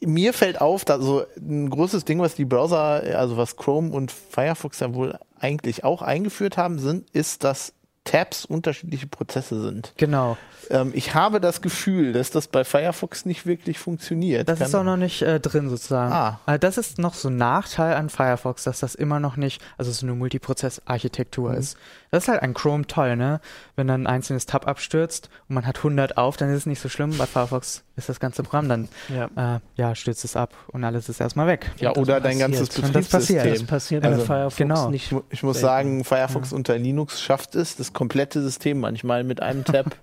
[0.07, 4.11] mir fällt auf, dass so ein großes Ding, was die Browser, also was Chrome und
[4.13, 7.73] Firefox ja wohl eigentlich auch eingeführt haben, sind, ist, dass
[8.05, 9.93] Tabs unterschiedliche Prozesse sind.
[9.97, 10.37] Genau.
[10.71, 14.49] Ähm, ich habe das Gefühl, dass das bei Firefox nicht wirklich funktioniert.
[14.49, 16.13] Das Kann- ist auch noch nicht äh, drin sozusagen.
[16.13, 16.41] Ah.
[16.47, 19.93] Äh, das ist noch so ein Nachteil an Firefox, dass das immer noch nicht, also
[19.93, 21.77] so eine Multiprozess-Architektur ist.
[22.13, 23.41] Das ist halt an Chrome toll, ne?
[23.75, 26.79] Wenn dann ein einzelnes Tab abstürzt und man hat 100 auf, dann ist es nicht
[26.81, 27.17] so schlimm.
[27.17, 29.57] Bei Firefox ist das ganze Programm dann, ja.
[29.57, 31.71] äh, ja, stürzt es ab und alles ist erstmal weg.
[31.79, 32.41] ja, oder dein passiert.
[32.53, 33.43] ganzes Und das passiert.
[33.43, 33.53] Betriebssystem.
[33.55, 34.91] Das passiert Also, bei Firefox genau.
[34.91, 35.07] nicht.
[35.07, 39.41] Ich mu- Ich muss sagen, Firefox unter Linux schafft es, das komplette System manchmal mit
[39.43, 39.97] einem Tab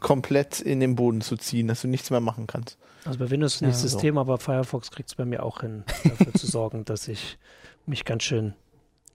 [0.00, 2.76] komplett in den Boden zu ziehen, dass du nichts mehr machen kannst.
[3.04, 3.86] Also bei Windows Ja, nicht so.
[3.86, 7.38] System, aber Firefox kriegt es bei mir auch hin, dafür zu sorgen, dass ich
[7.86, 8.54] mich ganz schön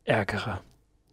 [0.06, 0.62] ärgere.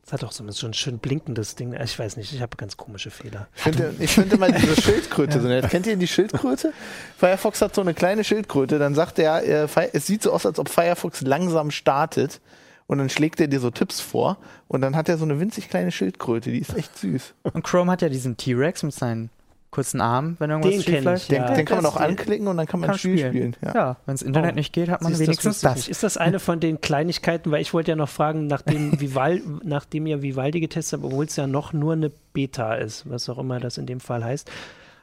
[0.06, 1.72] Es hat auch so ein, so ein schön blinkendes Ding.
[1.82, 3.48] Ich weiß nicht, ich habe ganz komische Fehler.
[3.56, 5.70] Ich finde, ich finde mal diese Schildkröte so nett.
[5.70, 6.74] Kennt ihr die Schildkröte?
[7.16, 10.58] Firefox hat so eine kleine Schildkröte, dann sagt er, äh, es sieht so aus, als
[10.58, 12.42] ob Firefox langsam startet
[12.86, 14.36] und dann schlägt er dir so Tipps vor
[14.68, 17.32] und dann hat er so eine winzig kleine Schildkröte, die ist echt süß.
[17.42, 19.30] Und Chrome hat ja diesen T-Rex mit seinen
[19.74, 21.30] kurzen Armen, wenn irgendwas Den schief läuft.
[21.30, 23.18] Den, Ja, den kann man das- auch anklicken und dann kann man Kann ein Spiel
[23.18, 23.32] spielen.
[23.32, 23.56] spielen.
[23.62, 23.74] Ja.
[23.74, 24.54] Ja, wenn das Internet Oh.
[24.54, 25.74] nicht geht, hat man Siehst, wenigstens das.
[25.76, 25.88] nicht.
[25.88, 30.06] Ist das eine von den Kleinigkeiten, weil ich wollte ja noch fragen, nachdem, Vival, nachdem
[30.06, 33.60] ihr Vivaldi getestet habt, obwohl es ja noch nur eine Beta ist, was auch immer
[33.60, 34.50] das in dem Fall heißt.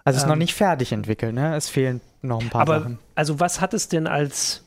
[0.03, 1.55] Also es ist noch Ähm, nicht fertig entwickelt, ne?
[1.55, 2.99] Es fehlen noch ein paar Aber Sachen.
[3.13, 4.63] also was hat es denn als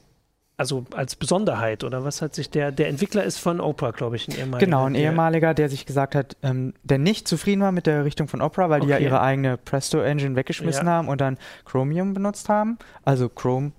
[0.56, 4.28] also als Besonderheit oder was hat sich der der Entwickler ist von Oprah, glaube ich,
[4.28, 4.58] ein ehemaliger.
[4.66, 8.28] Genau, ein ehemaliger, der sich gesagt hat, ähm, der nicht zufrieden war mit der Richtung
[8.28, 9.04] von Opera, weil die ja Okay.
[9.04, 10.92] ihre eigene Presto-Engine weggeschmissen Ja.
[10.92, 12.78] haben und dann Chromium benutzt haben.
[13.04, 13.72] Also Chrome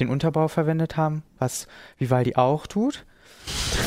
[0.00, 3.04] den Unterbau verwendet haben, was Vivaldi auch tut.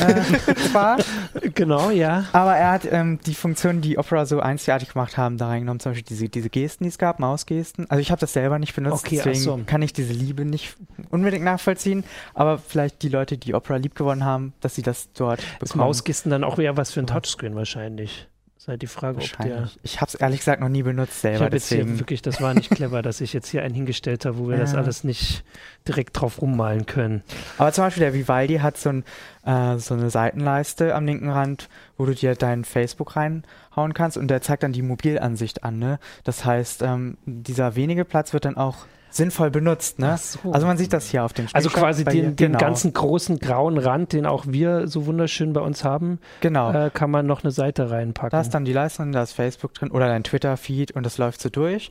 [0.00, 0.98] Äh, zwar,
[1.54, 2.24] Genau, ja.
[2.32, 5.80] aber er hat ähm, die Funktionen, die Opera so einzigartig gemacht haben, da reingenommen.
[5.80, 7.88] Zum Beispiel diese, diese Gesten, die es gab, Mausgesten.
[7.90, 9.60] Also ich habe das selber nicht benutzt, Okay, deswegen so.
[9.66, 10.76] kann ich diese Liebe nicht
[11.10, 12.04] unbedingt nachvollziehen.
[12.34, 15.84] Aber vielleicht die Leute, die Opera lieb gewonnen haben, dass sie das dort Ist bekommen.
[15.84, 17.06] Mausgisten dann auch eher was für ein.
[17.06, 18.28] Touchscreen wahrscheinlich.
[18.60, 19.70] Ist halt die Frage, ob der.
[19.82, 22.42] Ich habe es ehrlich gesagt noch nie benutzt Ich selber, habe jetzt hier wirklich, das
[22.42, 24.78] war nicht clever, dass ich jetzt hier einen hingestellt habe, wo wir das Ja.
[24.80, 25.44] alles nicht
[25.88, 27.22] direkt drauf rummalen können.
[27.56, 29.04] Aber zum Beispiel der Vivaldi hat so, ein,
[29.46, 34.28] äh, so eine Seitenleiste am linken Rand, wo du dir dein Facebook reinhauen kannst und
[34.28, 35.78] der zeigt dann die Mobilansicht an.
[35.78, 35.98] Ne?
[36.24, 39.98] Das heißt, ähm, dieser wenige Platz wird dann auch sinnvoll benutzt.
[39.98, 40.16] Ne?
[40.18, 40.52] So.
[40.52, 42.58] Also man sieht das hier auf dem Also Screenshot quasi den, den genau.
[42.58, 46.72] ganzen großen grauen Rand, den auch wir so wunderschön bei uns haben, Genau.
[46.72, 48.30] äh, kann man noch eine Seite reinpacken.
[48.30, 51.18] da ist dann die Leiste drin, da ist Facebook drin oder dein Twitter-Feed und das
[51.18, 51.90] läuft so durch.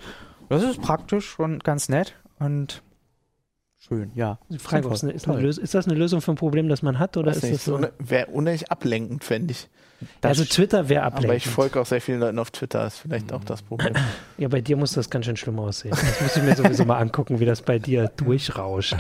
[0.50, 2.82] Das ist praktisch und ganz nett und
[3.78, 4.40] schön, ja.
[4.50, 5.04] Die Frage, ist.
[5.28, 7.18] Lösung, ist das eine Lösung für ein Problem, das man hat?
[7.18, 7.78] Oder Weiß ist nicht, das so?
[7.80, 9.70] so Wäre unheimlich ablenkend, fände ich.
[10.22, 11.54] Also Twitter wäre Aber ich ablenkend.
[11.54, 13.94] folge auch sehr vielen Leuten auf Twitter, ist vielleicht auch das Problem.
[14.38, 15.92] Ja, bei dir muss das ganz schön schlimm aussehen.
[15.92, 18.96] Das muss ich mir sowieso mal angucken, wie das bei dir durchrauscht.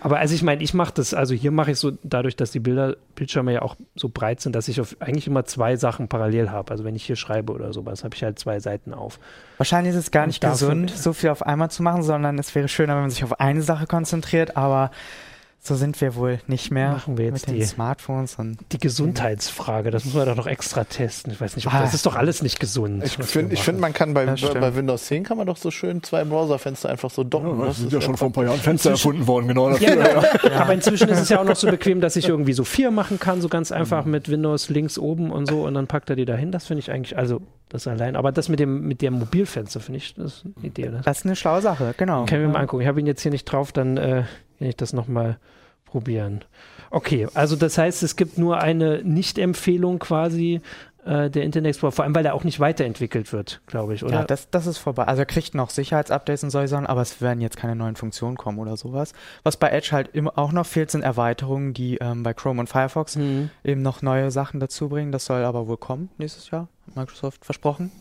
[0.00, 2.60] Aber also ich meine, ich mache das, also hier mache ich so, dadurch, dass die
[2.60, 6.50] Bilder, Bildschirme ja auch so breit sind, dass ich auf eigentlich immer zwei Sachen parallel
[6.50, 6.70] habe.
[6.70, 9.18] Also wenn ich hier schreibe oder sowas, habe ich halt zwei Seiten auf.
[9.58, 12.68] Wahrscheinlich ist es gar nicht gesund, so viel auf einmal zu machen, sondern es wäre
[12.68, 14.90] schöner, wenn man sich auf eine Sache konzentriert, aber
[15.66, 18.78] so sind wir wohl nicht mehr Machen wir jetzt mit den die- Smartphones und Die
[18.78, 21.32] Gesundheitsfrage, das muss man doch noch extra testen.
[21.32, 21.80] Ich weiß nicht, ob, Ah.
[21.80, 23.02] das ist doch alles nicht gesund.
[23.02, 25.70] Ich finde, wir ich find, man kann bei, bei Windows 10 kann man doch so
[25.70, 27.58] schön zwei Browserfenster einfach so docken.
[27.60, 29.70] Ja, Das das sind ist ja schon vor ein paar Jahren Fenster erfunden worden, genau
[29.70, 29.88] dafür.
[29.96, 30.54] Ja, genau.
[30.56, 33.18] Aber inzwischen ist es ja auch noch so bequem, dass ich irgendwie so vier machen
[33.18, 36.26] kann, so ganz einfach mit Windows links oben und so und dann packt er die
[36.26, 36.52] dahin.
[36.52, 37.40] Das finde ich eigentlich, also
[37.74, 38.16] das allein.
[38.16, 40.90] Aber das mit dem, mit dem Mobilfenster finde ich, das ist eine Idee.
[40.90, 42.24] Das das ist eine schlaue Sache, genau.
[42.24, 42.82] können wir mal angucken.
[42.82, 44.24] Ich habe ihn jetzt hier nicht drauf, dann äh,
[44.58, 45.38] kann ich das nochmal
[45.84, 46.42] probieren.
[46.90, 50.60] Okay, also das heißt, es gibt nur eine Nicht-Empfehlung quasi
[51.04, 54.20] äh, der Internet Explorer, vor allem weil er auch nicht weiterentwickelt wird, glaube ich, oder?
[54.20, 55.04] Ja, das, das ist vorbei.
[55.04, 58.36] Also er kriegt noch Sicherheitsupdates und solche Sachen, aber es werden jetzt keine neuen Funktionen
[58.36, 59.12] kommen oder sowas.
[59.42, 62.68] Was bei Edge halt immer auch noch fehlt, sind Erweiterungen, die ähm, bei Chrome und
[62.68, 63.50] Firefox Mhm.
[63.64, 65.12] eben noch neue Sachen dazu bringen.
[65.12, 67.92] Das soll aber wohl kommen nächstes Jahr, hat Microsoft versprochen.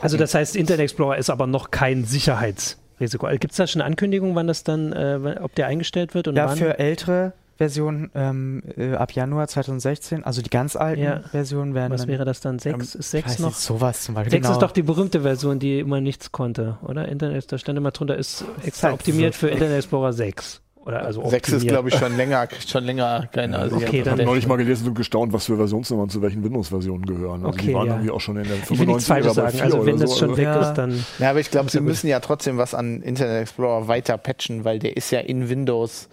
[0.00, 3.26] Also das heißt, Internet Explorer ist aber noch kein Sicherheitsrisiko.
[3.38, 6.36] Gibt es da schon eine Ankündigung, wann das dann, äh, ob der eingestellt wird und
[6.36, 6.56] ja, wann?
[6.56, 11.20] für ältere Versionen ähm, äh, ab Januar 2016, also die ganz alten Ja.
[11.20, 12.58] Versionen werden Was dann wäre das dann?
[12.58, 12.74] Sechs?
[12.74, 13.48] Ähm, ist ich sechs weiß noch?
[13.48, 14.30] nicht, sowas zum Beispiel.
[14.30, 14.54] Sechs genau.
[14.54, 17.08] ist doch die berühmte Version, die immer nichts konnte, oder?
[17.08, 20.60] Internet, da stand immer drunter, ist extra optimiert für Internet Explorer 6.
[20.86, 23.58] Oder also 6 ist, glaube ich, schon länger, schon länger keine.
[23.58, 27.04] Also okay, ich habe neulich mal gelesen und gestaunt, was für Versionsnummern zu welchen Windows-Versionen
[27.04, 27.44] gehören.
[27.44, 27.92] Also okay, die waren ja.
[27.94, 29.60] irgendwie auch schon in der Ich will nichts Falsches sagen.
[29.60, 30.18] Also wenn das so.
[30.18, 30.60] schon also, weg Ja.
[30.60, 34.16] ist, dann Ja, aber ich glaube, sie müssen ja trotzdem was an Internet Explorer weiter
[34.16, 36.08] patchen, weil der ist ja in Windows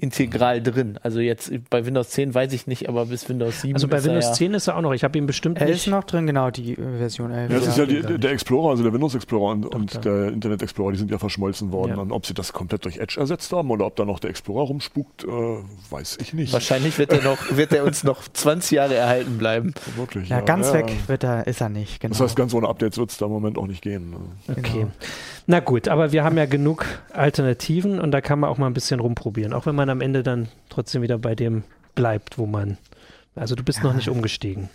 [0.00, 0.98] integral drin.
[1.02, 4.06] Also jetzt bei Windows 10 weiß ich nicht, aber bis Windows 7 Also bei ist
[4.06, 4.92] er Windows ja 10 ist er auch noch.
[4.92, 7.50] Ich habe ihn bestimmt Er ist noch drin, genau, die äh, Version 11.
[7.50, 10.62] Ja, das ist ja die, der Explorer, also der Windows Explorer und, und der Internet
[10.62, 11.92] Explorer, die sind ja verschmolzen worden.
[11.96, 11.98] Ja.
[11.98, 14.66] Und ob sie das komplett durch Edge ersetzt haben oder ob da noch der Explorer
[14.66, 16.52] rumspukt, äh, weiß ich nicht.
[16.52, 19.74] Wahrscheinlich wird er noch, wird er uns noch 20 Jahre erhalten bleiben.
[19.96, 20.74] Wirklich, ja, ganz ja.
[20.74, 22.12] weg wird er, ist er nicht, genau.
[22.12, 24.14] Das heißt, ganz ohne Updates wird es da im Moment auch nicht gehen.
[24.48, 24.62] Okay.
[24.80, 24.90] Genau.
[25.50, 28.72] Na gut, aber wir haben ja genug Alternativen und da kann man auch mal ein
[28.74, 31.64] bisschen rumprobieren, auch wenn man am Ende dann trotzdem wieder bei dem
[31.96, 32.78] bleibt, wo man.
[33.34, 34.68] Also du bist noch nicht umgestiegen.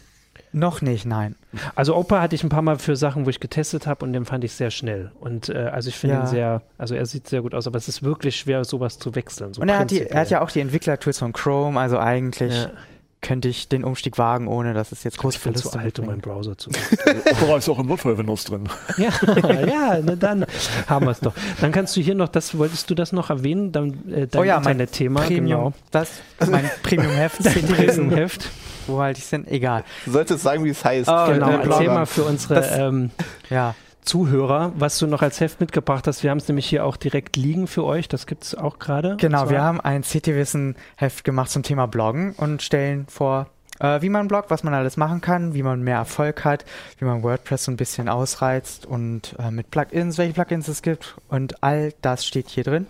[0.52, 1.36] noch nicht, nein.
[1.76, 4.26] Also Opa hatte ich ein paar Mal für Sachen, wo ich getestet habe und den
[4.26, 5.12] fand ich sehr schnell.
[5.20, 6.22] Und äh, also ich finde Ja.
[6.24, 9.16] ihn sehr, also er sieht sehr gut aus, aber es ist wirklich schwer, sowas zu
[9.16, 9.54] wechseln.
[9.54, 12.54] So Und er hat, die, er hat ja auch die Entwicklertools von Chrome, also eigentlich
[12.54, 12.70] Ja.
[13.26, 16.06] Könnte ich den Umstieg wagen, ohne dass es jetzt große bin zu Verluste alt, um
[16.06, 16.22] meinen.
[16.22, 16.70] Browser zu
[17.32, 18.70] Opera ist auch im Notfall Windows drin.
[18.98, 19.10] Ja,
[19.66, 20.46] ja, na dann
[20.88, 21.34] haben wir es doch.
[21.60, 24.44] Dann kannst du hier noch, das wolltest du das noch erwähnen, dann äh, dein Oh
[24.44, 25.74] ja, mein Internetthema, Premium, genau.
[25.92, 26.10] das,
[26.50, 28.50] mein Premium-Heft, Dein Heft.
[28.88, 29.84] wo halt ich sind, egal.
[30.06, 31.10] Du solltest sagen, wie es heißt.
[31.10, 31.94] Oh, Genau, Blogger.
[31.94, 33.10] mal für unsere Das- ähm,
[33.50, 33.74] Ja,
[34.06, 36.24] Zuhörer, was du noch als Heft mitgebracht hast.
[36.24, 38.08] Wir haben es nämlich hier auch direkt liegen für euch.
[38.08, 39.18] Das gibt es auch gerade.
[39.18, 43.48] genau, wir haben ein CT-Wissen-Heft gemacht zum Thema Bloggen und stellen vor,
[43.80, 46.66] äh, wie man bloggt, was man alles machen kann, wie man mehr Erfolg hat,
[47.00, 51.16] wie man WordPress so ein bisschen ausreizt und äh, mit Plugins, welche Plugins es gibt
[51.30, 52.88] und all das steht hier drin.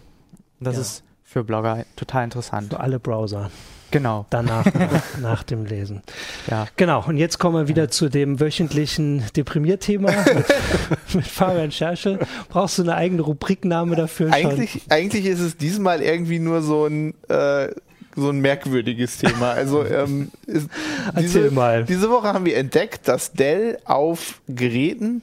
[0.59, 0.81] Das Ja.
[0.81, 2.69] ist für Blogger total interessant.
[2.73, 3.49] für alle Browser.
[3.91, 6.01] Genau, Danach, nach, nach dem Lesen.
[6.49, 6.67] ja.
[6.75, 12.19] Genau, und jetzt kommen wir wieder zu dem wöchentlichen Deprimierthema mit, mit Fabian Scherschel.
[12.49, 14.27] Brauchst du eine eigene Rubrikname dafür?
[14.27, 14.35] schon?
[14.35, 17.69] Eigentlich, eigentlich ist es diesmal irgendwie nur so ein, äh,
[18.15, 19.51] so ein merkwürdiges Thema.
[19.51, 20.69] Also ähm, ist,
[21.07, 21.83] Erzähl diese, mal.
[21.85, 25.21] diese Woche haben wir entdeckt, dass Dell auf Geräten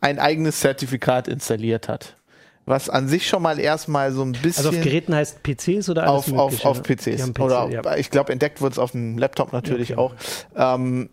[0.00, 2.16] ein eigenes Zertifikat installiert hat.
[2.70, 6.04] Was an sich schon mal erstmal so ein bisschen Also auf Geräten heißt PCs oder
[6.04, 6.68] alles auf, auf, Mögliche?
[6.68, 7.32] auf Die PCs.
[7.34, 7.96] PC, Oder ja.
[7.96, 10.00] ich glaube, entdeckt wurde es auf dem Laptop natürlich Okay.
[10.00, 10.14] auch.
[10.56, 11.10] Ähm,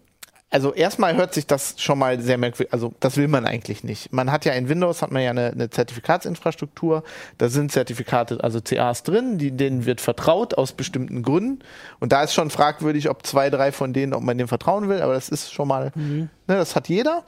[0.49, 4.13] also erstmal hört sich das schon mal sehr merkwürdig, also das will man eigentlich nicht.
[4.13, 7.03] Man hat ja in Windows hat man ja eine, eine Zertifikatsinfrastruktur,
[7.37, 11.59] da sind Zertifikate, also CAs drin, die, denen wird vertraut aus bestimmten Gründen.
[11.99, 15.01] Und da ist schon fragwürdig, ob zwei, drei von denen, ob man denen vertrauen will,
[15.01, 16.29] aber das ist schon mal, Mhm.
[16.47, 17.23] ne, das hat jeder.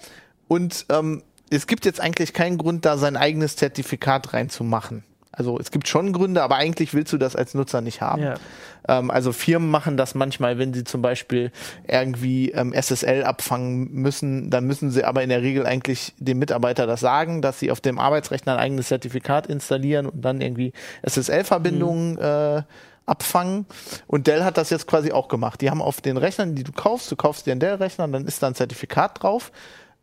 [0.47, 5.03] Und ähm, es gibt jetzt eigentlich keinen Grund, da sein eigenes Zertifikat reinzumachen.
[5.31, 8.23] Also es gibt schon Gründe, aber eigentlich willst du das als Nutzer nicht haben.
[8.23, 8.35] Ja.
[8.87, 11.51] Ähm, also Firmen machen das manchmal, wenn sie zum Beispiel
[11.87, 16.87] irgendwie ähm, SSL abfangen müssen, dann müssen sie aber in der Regel eigentlich dem Mitarbeiter
[16.87, 22.17] das sagen, dass sie auf dem Arbeitsrechner ein eigenes Zertifikat installieren und dann irgendwie SSL-Verbindungen
[22.17, 22.63] äh,
[23.05, 23.65] abfangen.
[24.07, 25.61] Und Dell hat das jetzt quasi auch gemacht.
[25.61, 28.43] Die haben auf den Rechnern, die du kaufst, du kaufst dir einen Dell-Rechner, dann ist
[28.43, 29.51] da ein Zertifikat drauf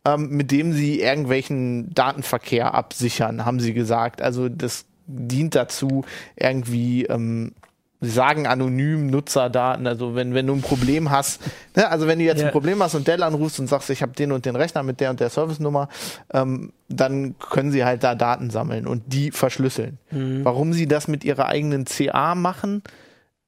[0.07, 4.21] ähm, mit dem sie irgendwelchen Datenverkehr absichern, haben sie gesagt.
[4.21, 7.53] Also das dient dazu, irgendwie, ähm,
[7.99, 11.41] sie sagen anonym Nutzerdaten, also wenn, wenn du ein Problem hast,
[11.75, 12.47] ne, also wenn du jetzt Ja.
[12.47, 14.99] ein Problem hast und Dell anrufst und sagst, ich habe den und den Rechner mit
[14.99, 15.89] der und der Service-Nummer,
[16.33, 19.97] ähm, dann können sie halt da Daten sammeln und die verschlüsseln.
[20.11, 20.45] Mhm.
[20.45, 22.83] Warum sie das mit ihrer eigenen CA machen,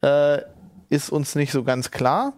[0.01, 0.39] äh,
[0.89, 2.33] ist uns nicht so ganz klar.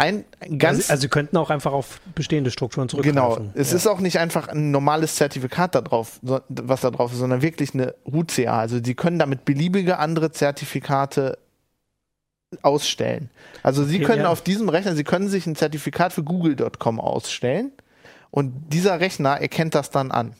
[0.00, 0.24] Ein
[0.58, 3.50] ganz also, also sie könnten auch einfach auf bestehende Strukturen Genau, zurückgreifen.
[3.54, 3.76] es ja.
[3.76, 7.74] ist auch nicht einfach ein normales Zertifikat da drauf, was da drauf ist, sondern wirklich
[7.74, 8.58] eine Root-CA.
[8.58, 11.38] Also die können damit beliebige andere Zertifikate
[12.62, 13.30] ausstellen.
[13.62, 14.28] Also sie Okay, können ja.
[14.30, 17.72] auf diesem Rechner, sie können sich ein Zertifikat für google.com ausstellen
[18.30, 20.34] und dieser Rechner erkennt das dann an.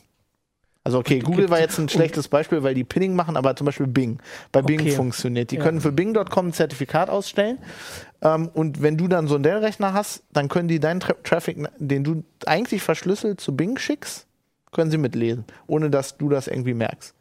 [0.83, 3.85] Also okay, Google war jetzt ein schlechtes Beispiel, weil die Pinning machen, aber zum Beispiel
[3.85, 4.19] Bing.
[4.51, 4.91] Bei Bing Okay.
[4.91, 5.51] funktioniert.
[5.51, 5.63] Die Ja.
[5.63, 7.59] können für Bing.com ein Zertifikat ausstellen.
[8.23, 11.57] Ähm, und wenn du dann so einen Dell-Rechner hast, dann können die deinen Tra Traffic,
[11.77, 14.25] den du eigentlich verschlüsselt zu Bing schickst,
[14.71, 17.13] können sie mitlesen, ohne dass du das irgendwie merkst.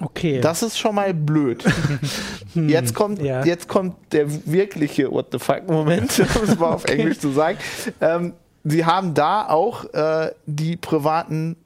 [0.00, 0.40] Okay.
[0.40, 1.64] Das ist schon mal blöd.
[2.54, 3.24] Jetzt kommt, Hm.
[3.24, 3.44] ja.
[3.44, 7.58] jetzt kommt der wirkliche What the fuck Moment, um es mal auf Englisch zu sagen.
[8.00, 11.56] Ähm, sie haben da auch äh, die privaten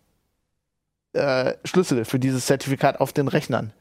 [1.14, 3.72] äh, Schlüssel für dieses Zertifikat auf den Rechnern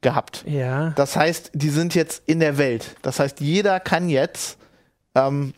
[0.00, 0.44] gehabt.
[0.46, 0.90] ja.
[0.90, 2.96] Das heißt, die sind jetzt in der Welt.
[3.02, 4.58] Das heißt, jeder kann jetzt
[5.14, 5.54] ähm,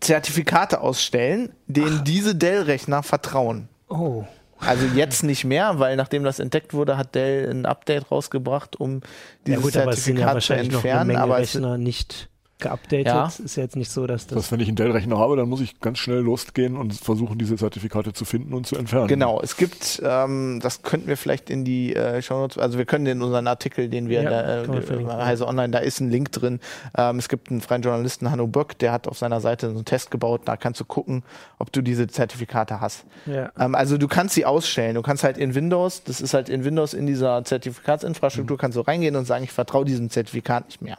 [0.00, 3.68] Zertifikate ausstellen, denen diese Dell-Rechner vertrauen.
[3.88, 4.24] Oh.
[4.58, 9.00] Also jetzt nicht mehr, weil nachdem das entdeckt wurde, hat Dell ein Update rausgebracht, um
[9.46, 11.06] Ja dieses gut, aber es sind ja Zertifikat zu wahrscheinlich noch eine entfernen.
[11.08, 13.06] Menge Aber es, Rechner nicht geupdatet.
[13.06, 13.26] Ja.
[13.26, 14.36] Ist ja jetzt nicht so, dass das.
[14.36, 17.56] das wenn ich einen Dell-Rechner habe, dann muss ich ganz schnell losgehen und versuchen, diese
[17.56, 19.08] Zertifikate zu finden und zu entfernen.
[19.08, 22.84] Genau, es gibt, ähm, das könnten wir vielleicht in die äh, Show Notes, also wir
[22.84, 26.32] können in unseren Artikel, den wir, ja, da, äh, Heise Online, da ist ein Link
[26.32, 26.60] drin.
[26.96, 29.84] Ähm, es gibt einen freien Journalisten, Hanno Böck, der hat auf seiner Seite so einen
[29.84, 31.22] Test gebaut, da kannst du gucken,
[31.58, 33.04] ob du diese Zertifikate hast.
[33.26, 33.50] Ja.
[33.58, 34.94] Ähm, also du kannst sie ausstellen.
[34.94, 38.60] Du kannst halt in Windows, das ist halt in Windows in dieser Zertifikatsinfrastruktur, mhm.
[38.60, 40.98] kannst du reingehen und sagen, ich vertraue diesem Zertifikat nicht mehr.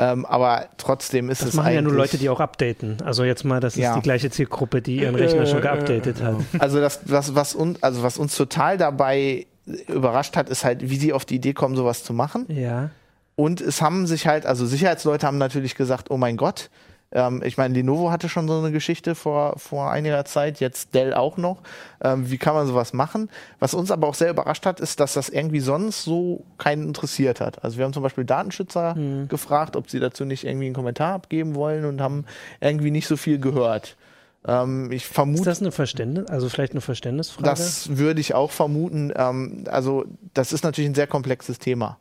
[0.00, 2.98] Ähm, aber trotzdem ist das es machen ja nur Leute, die auch updaten.
[3.04, 3.96] Also jetzt mal, das ist ja.
[3.96, 6.36] die gleiche Zielgruppe, die ihren Rechner äh, schon geupdatet äh, hat.
[6.60, 9.46] Also das, das was, uns, also was uns total dabei
[9.88, 12.46] überrascht hat, ist halt, wie sie auf die Idee kommen, sowas zu machen.
[12.48, 12.90] Ja.
[13.34, 16.70] Und es haben sich halt, also Sicherheitsleute haben natürlich gesagt, oh mein Gott,
[17.12, 21.14] ähm, ich meine, Lenovo hatte schon so eine Geschichte vor, vor einiger Zeit, jetzt Dell
[21.14, 21.58] auch noch.
[22.02, 23.30] Ähm, wie kann man sowas machen?
[23.58, 27.40] Was uns aber auch sehr überrascht hat, ist, dass das irgendwie sonst so keinen interessiert
[27.40, 27.64] hat.
[27.64, 29.28] Also wir haben zum Beispiel Datenschützer mhm.
[29.28, 32.26] gefragt, ob sie dazu nicht irgendwie einen Kommentar abgeben wollen und haben
[32.60, 33.96] irgendwie nicht so viel gehört.
[34.46, 35.40] Ähm, ich vermute.
[35.40, 37.48] Ist das eine Verständnis, also vielleicht eine Verständnisfrage?
[37.48, 39.12] Das würde ich auch vermuten.
[39.16, 41.98] Ähm, also das ist natürlich ein sehr komplexes Thema.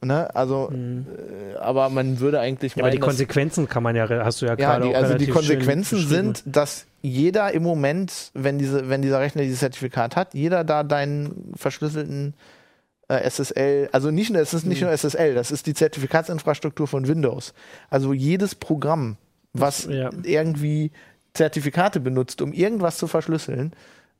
[0.00, 0.34] Ne?
[0.34, 1.06] Also, mhm.
[1.54, 4.46] äh, aber man würde eigentlich ja, meinen, aber die Konsequenzen kann man ja, hast du
[4.46, 9.02] ja, ja gerade die, Also die Konsequenzen sind, dass jeder im Moment, wenn diese, wenn
[9.02, 12.34] dieser Rechner dieses Zertifikat hat, jeder da deinen verschlüsselten
[13.08, 14.88] äh, SSL, also nicht nur, es ist nicht mhm.
[14.88, 17.52] nur SSL, das ist die Zertifikatsinfrastruktur von Windows.
[17.90, 19.16] Also jedes Programm,
[19.52, 20.10] was ja.
[20.22, 20.92] irgendwie
[21.34, 23.72] Zertifikate benutzt, um irgendwas zu verschlüsseln,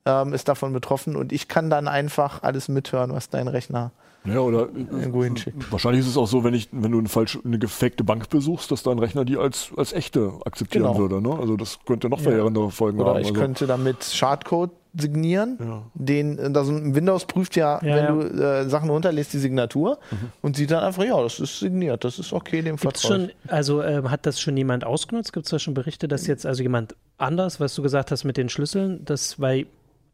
[0.07, 3.92] ähm, ist davon betroffen und ich kann dann einfach alles mithören, was dein Rechner
[4.24, 5.70] ja, oder irgendwo hinschickt.
[5.70, 8.70] Wahrscheinlich ist es auch so, wenn ich, wenn du eine falsche, eine gefakte Bank besuchst,
[8.70, 10.98] dass dein Rechner die als, als echte akzeptieren genau.
[10.98, 11.22] würde.
[11.22, 11.38] Ne?
[11.38, 12.68] Also das könnte noch verheerende ja.
[12.68, 13.20] Folgen oder haben.
[13.20, 13.40] Ich also.
[13.40, 15.59] könnte damit Schadcode signieren.
[15.61, 15.83] Ja.
[15.94, 18.12] Den, also Windows prüft ja, ja wenn ja.
[18.12, 20.16] du äh, Sachen runterlässt, die Signatur mhm.
[20.42, 24.02] und sieht dann einfach, ja, das ist signiert, das ist okay, dem vertraue Also äh,
[24.04, 25.33] hat das schon jemand ausgenutzt?
[25.33, 28.37] Gibt es da schon Berichte, dass jetzt also jemand anders, was du gesagt hast mit
[28.37, 29.66] den Schlüsseln, das, weil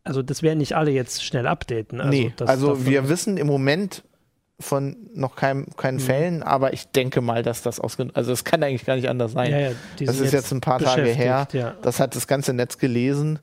[0.04, 2.00] also das werden nicht alle jetzt schnell updaten.
[2.00, 4.04] Also, nee, also wir wissen im Moment
[4.60, 6.00] von noch kein, keinen mhm.
[6.00, 9.32] Fällen, aber ich denke mal, dass das ausgenutzt, also es kann eigentlich gar nicht anders
[9.32, 9.50] sein.
[9.50, 11.48] Ja, ja, das ist jetzt, jetzt ein paar Tage her.
[11.52, 11.74] Ja.
[11.82, 13.40] Das hat das ganze Netz gelesen.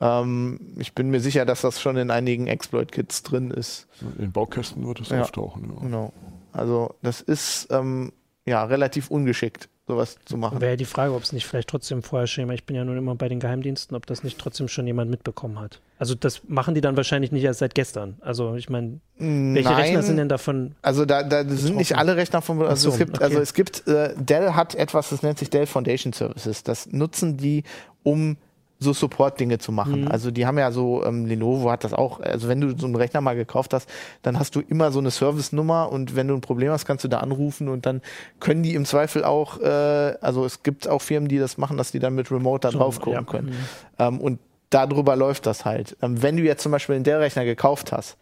[0.00, 3.86] Ähm, ich bin mir sicher, dass das schon in einigen Exploit-Kits drin ist.
[4.18, 5.72] In Baukästen wird es auftauchen.
[5.80, 6.12] Genau.
[6.52, 8.12] Also das ist ähm,
[8.44, 10.60] ja relativ ungeschickt sowas zu machen.
[10.60, 12.96] Wäre ja die Frage, ob es nicht vielleicht trotzdem vorher schon, ich bin ja nun
[12.96, 15.80] immer bei den Geheimdiensten, ob das nicht trotzdem schon jemand mitbekommen hat.
[15.98, 18.16] Also das machen die dann wahrscheinlich nicht erst seit gestern.
[18.20, 19.80] Also ich meine, welche Nein.
[19.80, 20.74] Rechner sind denn davon?
[20.82, 22.62] Also da, da sind nicht alle Rechner von.
[22.62, 23.24] Also so, es gibt, okay.
[23.24, 26.62] also es gibt, äh, Dell hat etwas, das nennt sich Dell Foundation Services.
[26.62, 27.64] Das nutzen die,
[28.02, 28.36] um
[28.80, 30.02] so Support-Dinge zu machen.
[30.02, 30.08] Mhm.
[30.08, 32.96] Also die haben ja so, ähm, Lenovo hat das auch, also wenn du so einen
[32.96, 33.88] Rechner mal gekauft hast,
[34.22, 37.08] dann hast du immer so eine Service-Nummer und wenn du ein Problem hast, kannst du
[37.08, 38.00] da anrufen und dann
[38.40, 41.92] können die im Zweifel auch, äh, also es gibt auch Firmen, die das machen, dass
[41.92, 43.22] die dann mit Remote da drauf gucken ja.
[43.22, 43.48] können.
[43.48, 43.54] Mhm.
[43.98, 44.38] Ähm, und
[44.70, 45.96] darüber läuft das halt.
[46.00, 48.16] Ähm, wenn du jetzt zum Beispiel einen Dell-Rechner gekauft hast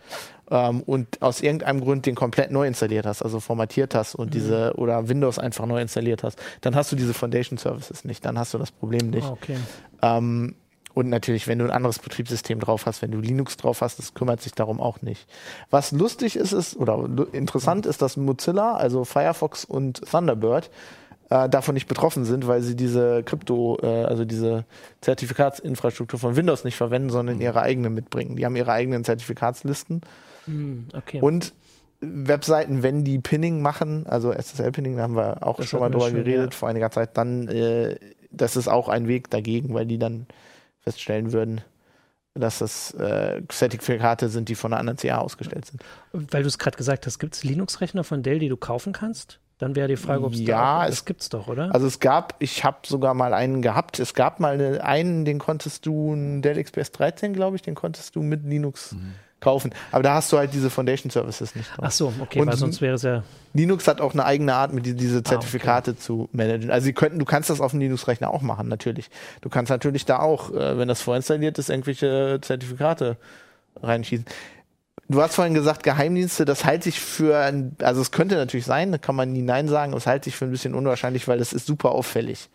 [0.51, 4.31] ähm, und aus irgendeinem Grund den komplett neu installiert hast, also formatiert hast und mhm.
[4.31, 8.39] diese oder Windows einfach neu installiert hast, dann hast du diese Foundation Services nicht, dann
[8.39, 9.29] hast du das Problem nicht.
[9.29, 9.57] Oh, okay.
[10.03, 10.55] Ähm,
[10.95, 14.15] und natürlich, wenn du ein anderes Betriebssystem drauf hast, wenn du Linux drauf hast, das
[14.15, 15.29] kümmert sich darum auch nicht.
[15.71, 20.71] Was lustig ist, ist oder interessant ist, dass Mozilla, also Firefox und Thunderbird,
[21.31, 24.65] äh, davon nicht betroffen sind, weil sie diese Krypto, äh, also diese
[25.01, 28.37] Zertifikatsinfrastruktur von Windows nicht verwenden, sondern ihre eigene mitbringen.
[28.37, 30.01] Die haben ihre eigenen Zertifikatslisten.
[30.47, 31.21] Hm, okay.
[31.21, 31.53] Und
[32.01, 36.11] Webseiten, wenn die Pinning machen, also SSL-Pinning, da haben wir auch das schon mal drüber
[36.11, 36.59] geredet ja.
[36.59, 37.97] vor einiger Zeit, dann äh,
[38.31, 40.27] das ist auch ein Weg dagegen, weil die dann
[40.81, 41.61] feststellen würden,
[42.35, 45.83] dass das äh, Zertifikate sind, die von einer anderen CA ausgestellt sind.
[46.13, 49.41] Weil du es gerade gesagt hast, gibt es Linux-Rechner von Dell, die du kaufen kannst?
[49.59, 51.75] Dann wäre die Frage, ob es ja, da es gibt's doch, oder?
[51.75, 53.99] Also es gab, ich habe sogar mal einen gehabt.
[53.99, 58.15] Es gab mal einen, den konntest du, einen Dell XPS 13, glaube ich, den konntest
[58.15, 59.73] du mit Linux mhm kaufen.
[59.93, 61.85] Aber da hast du halt diese Foundation Services nicht drauf.
[61.87, 63.23] Ach so, okay, und weil sonst wäre es ja.
[63.55, 66.03] Linux hat auch eine eigene Art, mit diese Zertifikate ah, okay.
[66.03, 66.71] zu managen.
[66.71, 69.11] Also sie könnten, du kannst das auf dem Linux-Rechner auch machen, natürlich.
[69.41, 73.17] Du kannst natürlich da auch, äh, wenn das vorinstalliert ist, irgendwelche Zertifikate
[73.83, 74.27] reinschießen.
[75.09, 78.93] Du hast vorhin gesagt, Geheimdienste, das halte ich für, ein, also es könnte natürlich sein,
[78.93, 81.53] da kann man nie Nein sagen, das halte ich für ein bisschen unwahrscheinlich, weil das
[81.53, 82.49] ist super auffällig.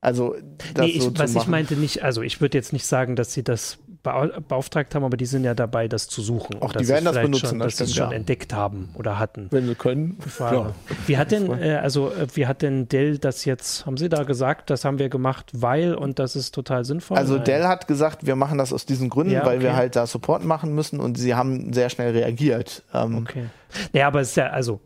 [0.00, 0.34] Also,
[0.74, 3.34] das nee, ich, so was ich meinte nicht, also ich würde jetzt nicht sagen, dass
[3.34, 6.60] sie das beauftragt haben, aber die sind ja dabei, das zu suchen.
[6.60, 9.48] Auch die werden das benutzen, schon, das dass sie es schon entdeckt haben oder hatten.
[9.50, 10.18] Wenn sie können.
[10.38, 10.72] Ja.
[11.06, 14.22] Wie hat denn, äh, also äh, wie hat denn Dell das jetzt, haben sie da
[14.22, 17.18] gesagt, das haben wir gemacht, weil und das ist total sinnvoll?
[17.18, 17.44] Also Nein.
[17.44, 19.50] Dell hat gesagt, wir machen das aus diesen Gründen, ja, okay.
[19.50, 22.82] weil wir halt da Support machen müssen und sie haben sehr schnell reagiert.
[22.94, 23.44] Ähm, okay.
[23.92, 24.80] Naja, aber es ist ja, also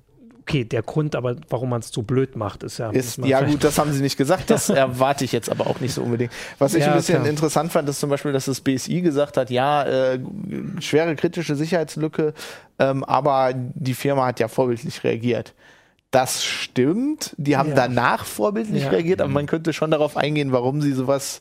[0.47, 2.90] okay, der Grund, aber warum man es so blöd macht, ist ja.
[2.90, 4.51] Ist, ja, gut, das haben sie nicht gesagt.
[4.51, 6.32] Das erwarte ich jetzt aber auch nicht so unbedingt.
[6.59, 7.28] Was ich ja, ein bisschen klar.
[7.28, 10.20] interessant fand, ist zum Beispiel, dass das BSI gesagt hat: ja, äh,
[10.80, 12.34] schwere kritische Sicherheitslücke,
[12.78, 15.55] ähm, aber die Firma hat ja vorbildlich reagiert.
[16.11, 17.34] Das stimmt.
[17.38, 17.74] Die haben ja.
[17.74, 18.90] danach vorbildlich ja.
[18.90, 21.40] reagiert, aber man könnte schon darauf eingehen, warum sie sowas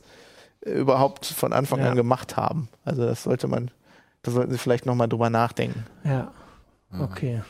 [0.64, 2.68] äh, überhaupt von Anfang an gemacht haben.
[2.84, 3.70] Also das sollte man,
[4.22, 5.84] da sollten sie vielleicht nochmal drüber nachdenken.
[6.04, 6.32] Ja.
[6.98, 7.42] Okay.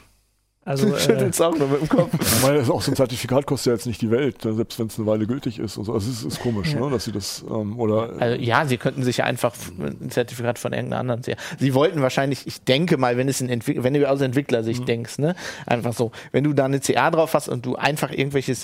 [0.64, 2.10] Also, du schüttelst äh, auch nur mit dem Kopf.
[2.20, 4.86] Ich meine, auch so ein Zertifikat kostet ja jetzt nicht die Welt, ne, selbst wenn
[4.86, 5.76] es eine Weile gültig ist.
[5.76, 5.92] Und so.
[5.92, 6.80] Also es ist, ist komisch, ja.
[6.80, 8.10] ne, dass sie das ähm, oder.
[8.18, 11.36] Also, ja, sie könnten sich ja einfach ein Zertifikat von irgendeiner anderen sehen.
[11.58, 14.86] Sie wollten wahrscheinlich, ich denke mal, wenn es ein Entwick wenn du aus Entwicklersicht mhm.
[14.86, 15.34] denkst, ne,
[15.66, 18.54] einfach so, wenn du da eine CA drauf hast und du einfach irgendwelche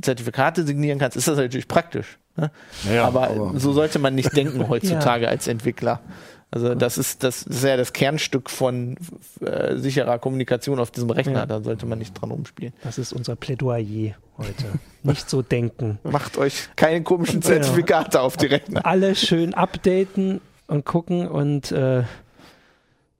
[0.00, 2.18] Zertifikate signieren kannst, ist das natürlich praktisch.
[2.36, 2.50] Ne?
[2.84, 5.30] Naja, aber, aber, so sollte man nicht denken heutzutage ja.
[5.30, 6.00] als Entwickler.
[6.52, 8.96] Also das ist das ist ja das Kernstück von
[9.40, 11.40] äh, sicherer Kommunikation auf diesem Rechner.
[11.40, 11.46] Ja.
[11.46, 12.74] Da sollte man nicht dran rumspielen.
[12.82, 14.64] Das ist unser Plädoyer heute.
[15.04, 16.00] nicht so denken.
[16.04, 18.24] Macht euch keine komischen Zertifikate ja.
[18.24, 18.84] auf die Rechner.
[18.84, 22.02] Alle schön updaten und gucken und äh,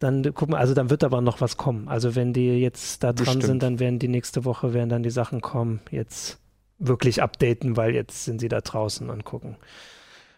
[0.00, 1.86] dann gucken, also dann wird aber noch was kommen.
[1.86, 3.44] Also wenn die jetzt da dran Bestimmt.
[3.44, 5.80] sind, dann werden die nächste Woche werden dann die Sachen kommen.
[5.90, 6.38] Jetzt
[6.78, 9.56] wirklich updaten, weil jetzt sind sie da draußen und gucken.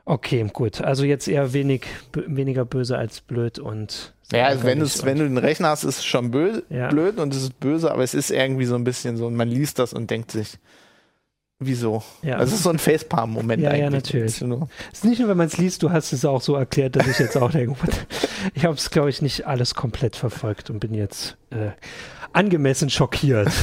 [0.04, 0.80] Okay, gut.
[0.80, 1.82] Also jetzt eher wenig,
[2.12, 4.14] weniger böse als blöd und.
[4.32, 6.88] Ja, also wenn, wenn du den Rechner hast, ist es schon bö ja.
[6.88, 9.78] blöd und es ist böse, aber es ist irgendwie so ein bisschen so, man liest
[9.78, 10.58] das und denkt sich,
[11.58, 12.02] wieso?
[12.22, 12.36] Ja.
[12.36, 13.82] Also es ist so ein Facepalm-Moment ja, eigentlich.
[13.82, 14.40] Ja, natürlich.
[14.40, 17.06] Es ist nicht nur, wenn man es liest, du hast es auch so erklärt, dass
[17.06, 17.76] ich jetzt auch denke,
[18.54, 21.70] ich habe es, glaube ich, nicht alles komplett verfolgt und bin jetzt äh,
[22.32, 23.50] angemessen schockiert.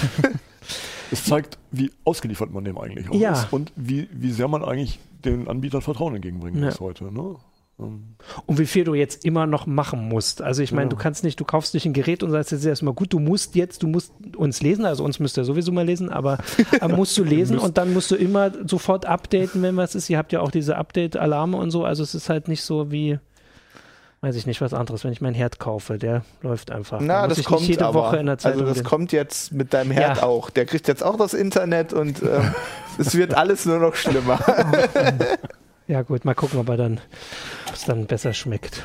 [1.11, 3.31] Es zeigt, wie ausgeliefert man dem eigentlich auch ja.
[3.31, 7.13] ist und wie, wie sehr man eigentlich den Anbietern Vertrauen entgegenbringen muss heute.
[7.13, 7.35] Ne?
[7.79, 8.15] Ähm.
[8.45, 10.41] Und wie viel du jetzt immer noch machen musst.
[10.41, 10.89] Also ich meine, ja.
[10.89, 13.55] du kannst nicht, du kaufst dich ein Gerät und sagst jetzt erstmal, gut, du musst
[13.55, 16.39] jetzt, du musst uns lesen, also uns müsst ihr sowieso mal lesen, aber
[16.89, 20.09] musst du lesen und dann musst du immer sofort updaten, wenn was ist.
[20.09, 23.19] Ihr habt ja auch diese Update-Alarme und so, also es ist halt nicht so wie,
[24.21, 26.99] weiß ich nicht, was anderes, wenn ich meinen Herd kaufe, der läuft einfach.
[27.01, 27.99] Na, das kommt jede aber.
[27.99, 28.61] Woche in der Zeitung.
[28.61, 30.23] Also das kommt jetzt mit deinem Herd ja.
[30.23, 30.49] auch.
[30.49, 32.41] Der kriegt jetzt auch das Internet und äh,
[32.97, 34.39] es wird alles nur noch schlimmer.
[35.87, 36.99] ja gut, mal gucken, ob er dann,
[37.67, 38.83] ob es dann besser schmeckt.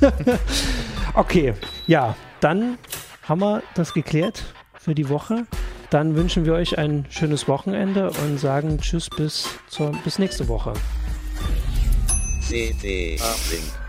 [1.14, 1.54] okay,
[1.86, 2.78] ja, dann
[3.22, 4.44] haben wir das geklärt
[4.74, 5.46] für die Woche.
[5.90, 10.74] Dann wünschen wir euch ein schönes Wochenende und sagen Tschüss bis, zur, bis nächste Woche.
[12.46, 13.87] CT Uplink.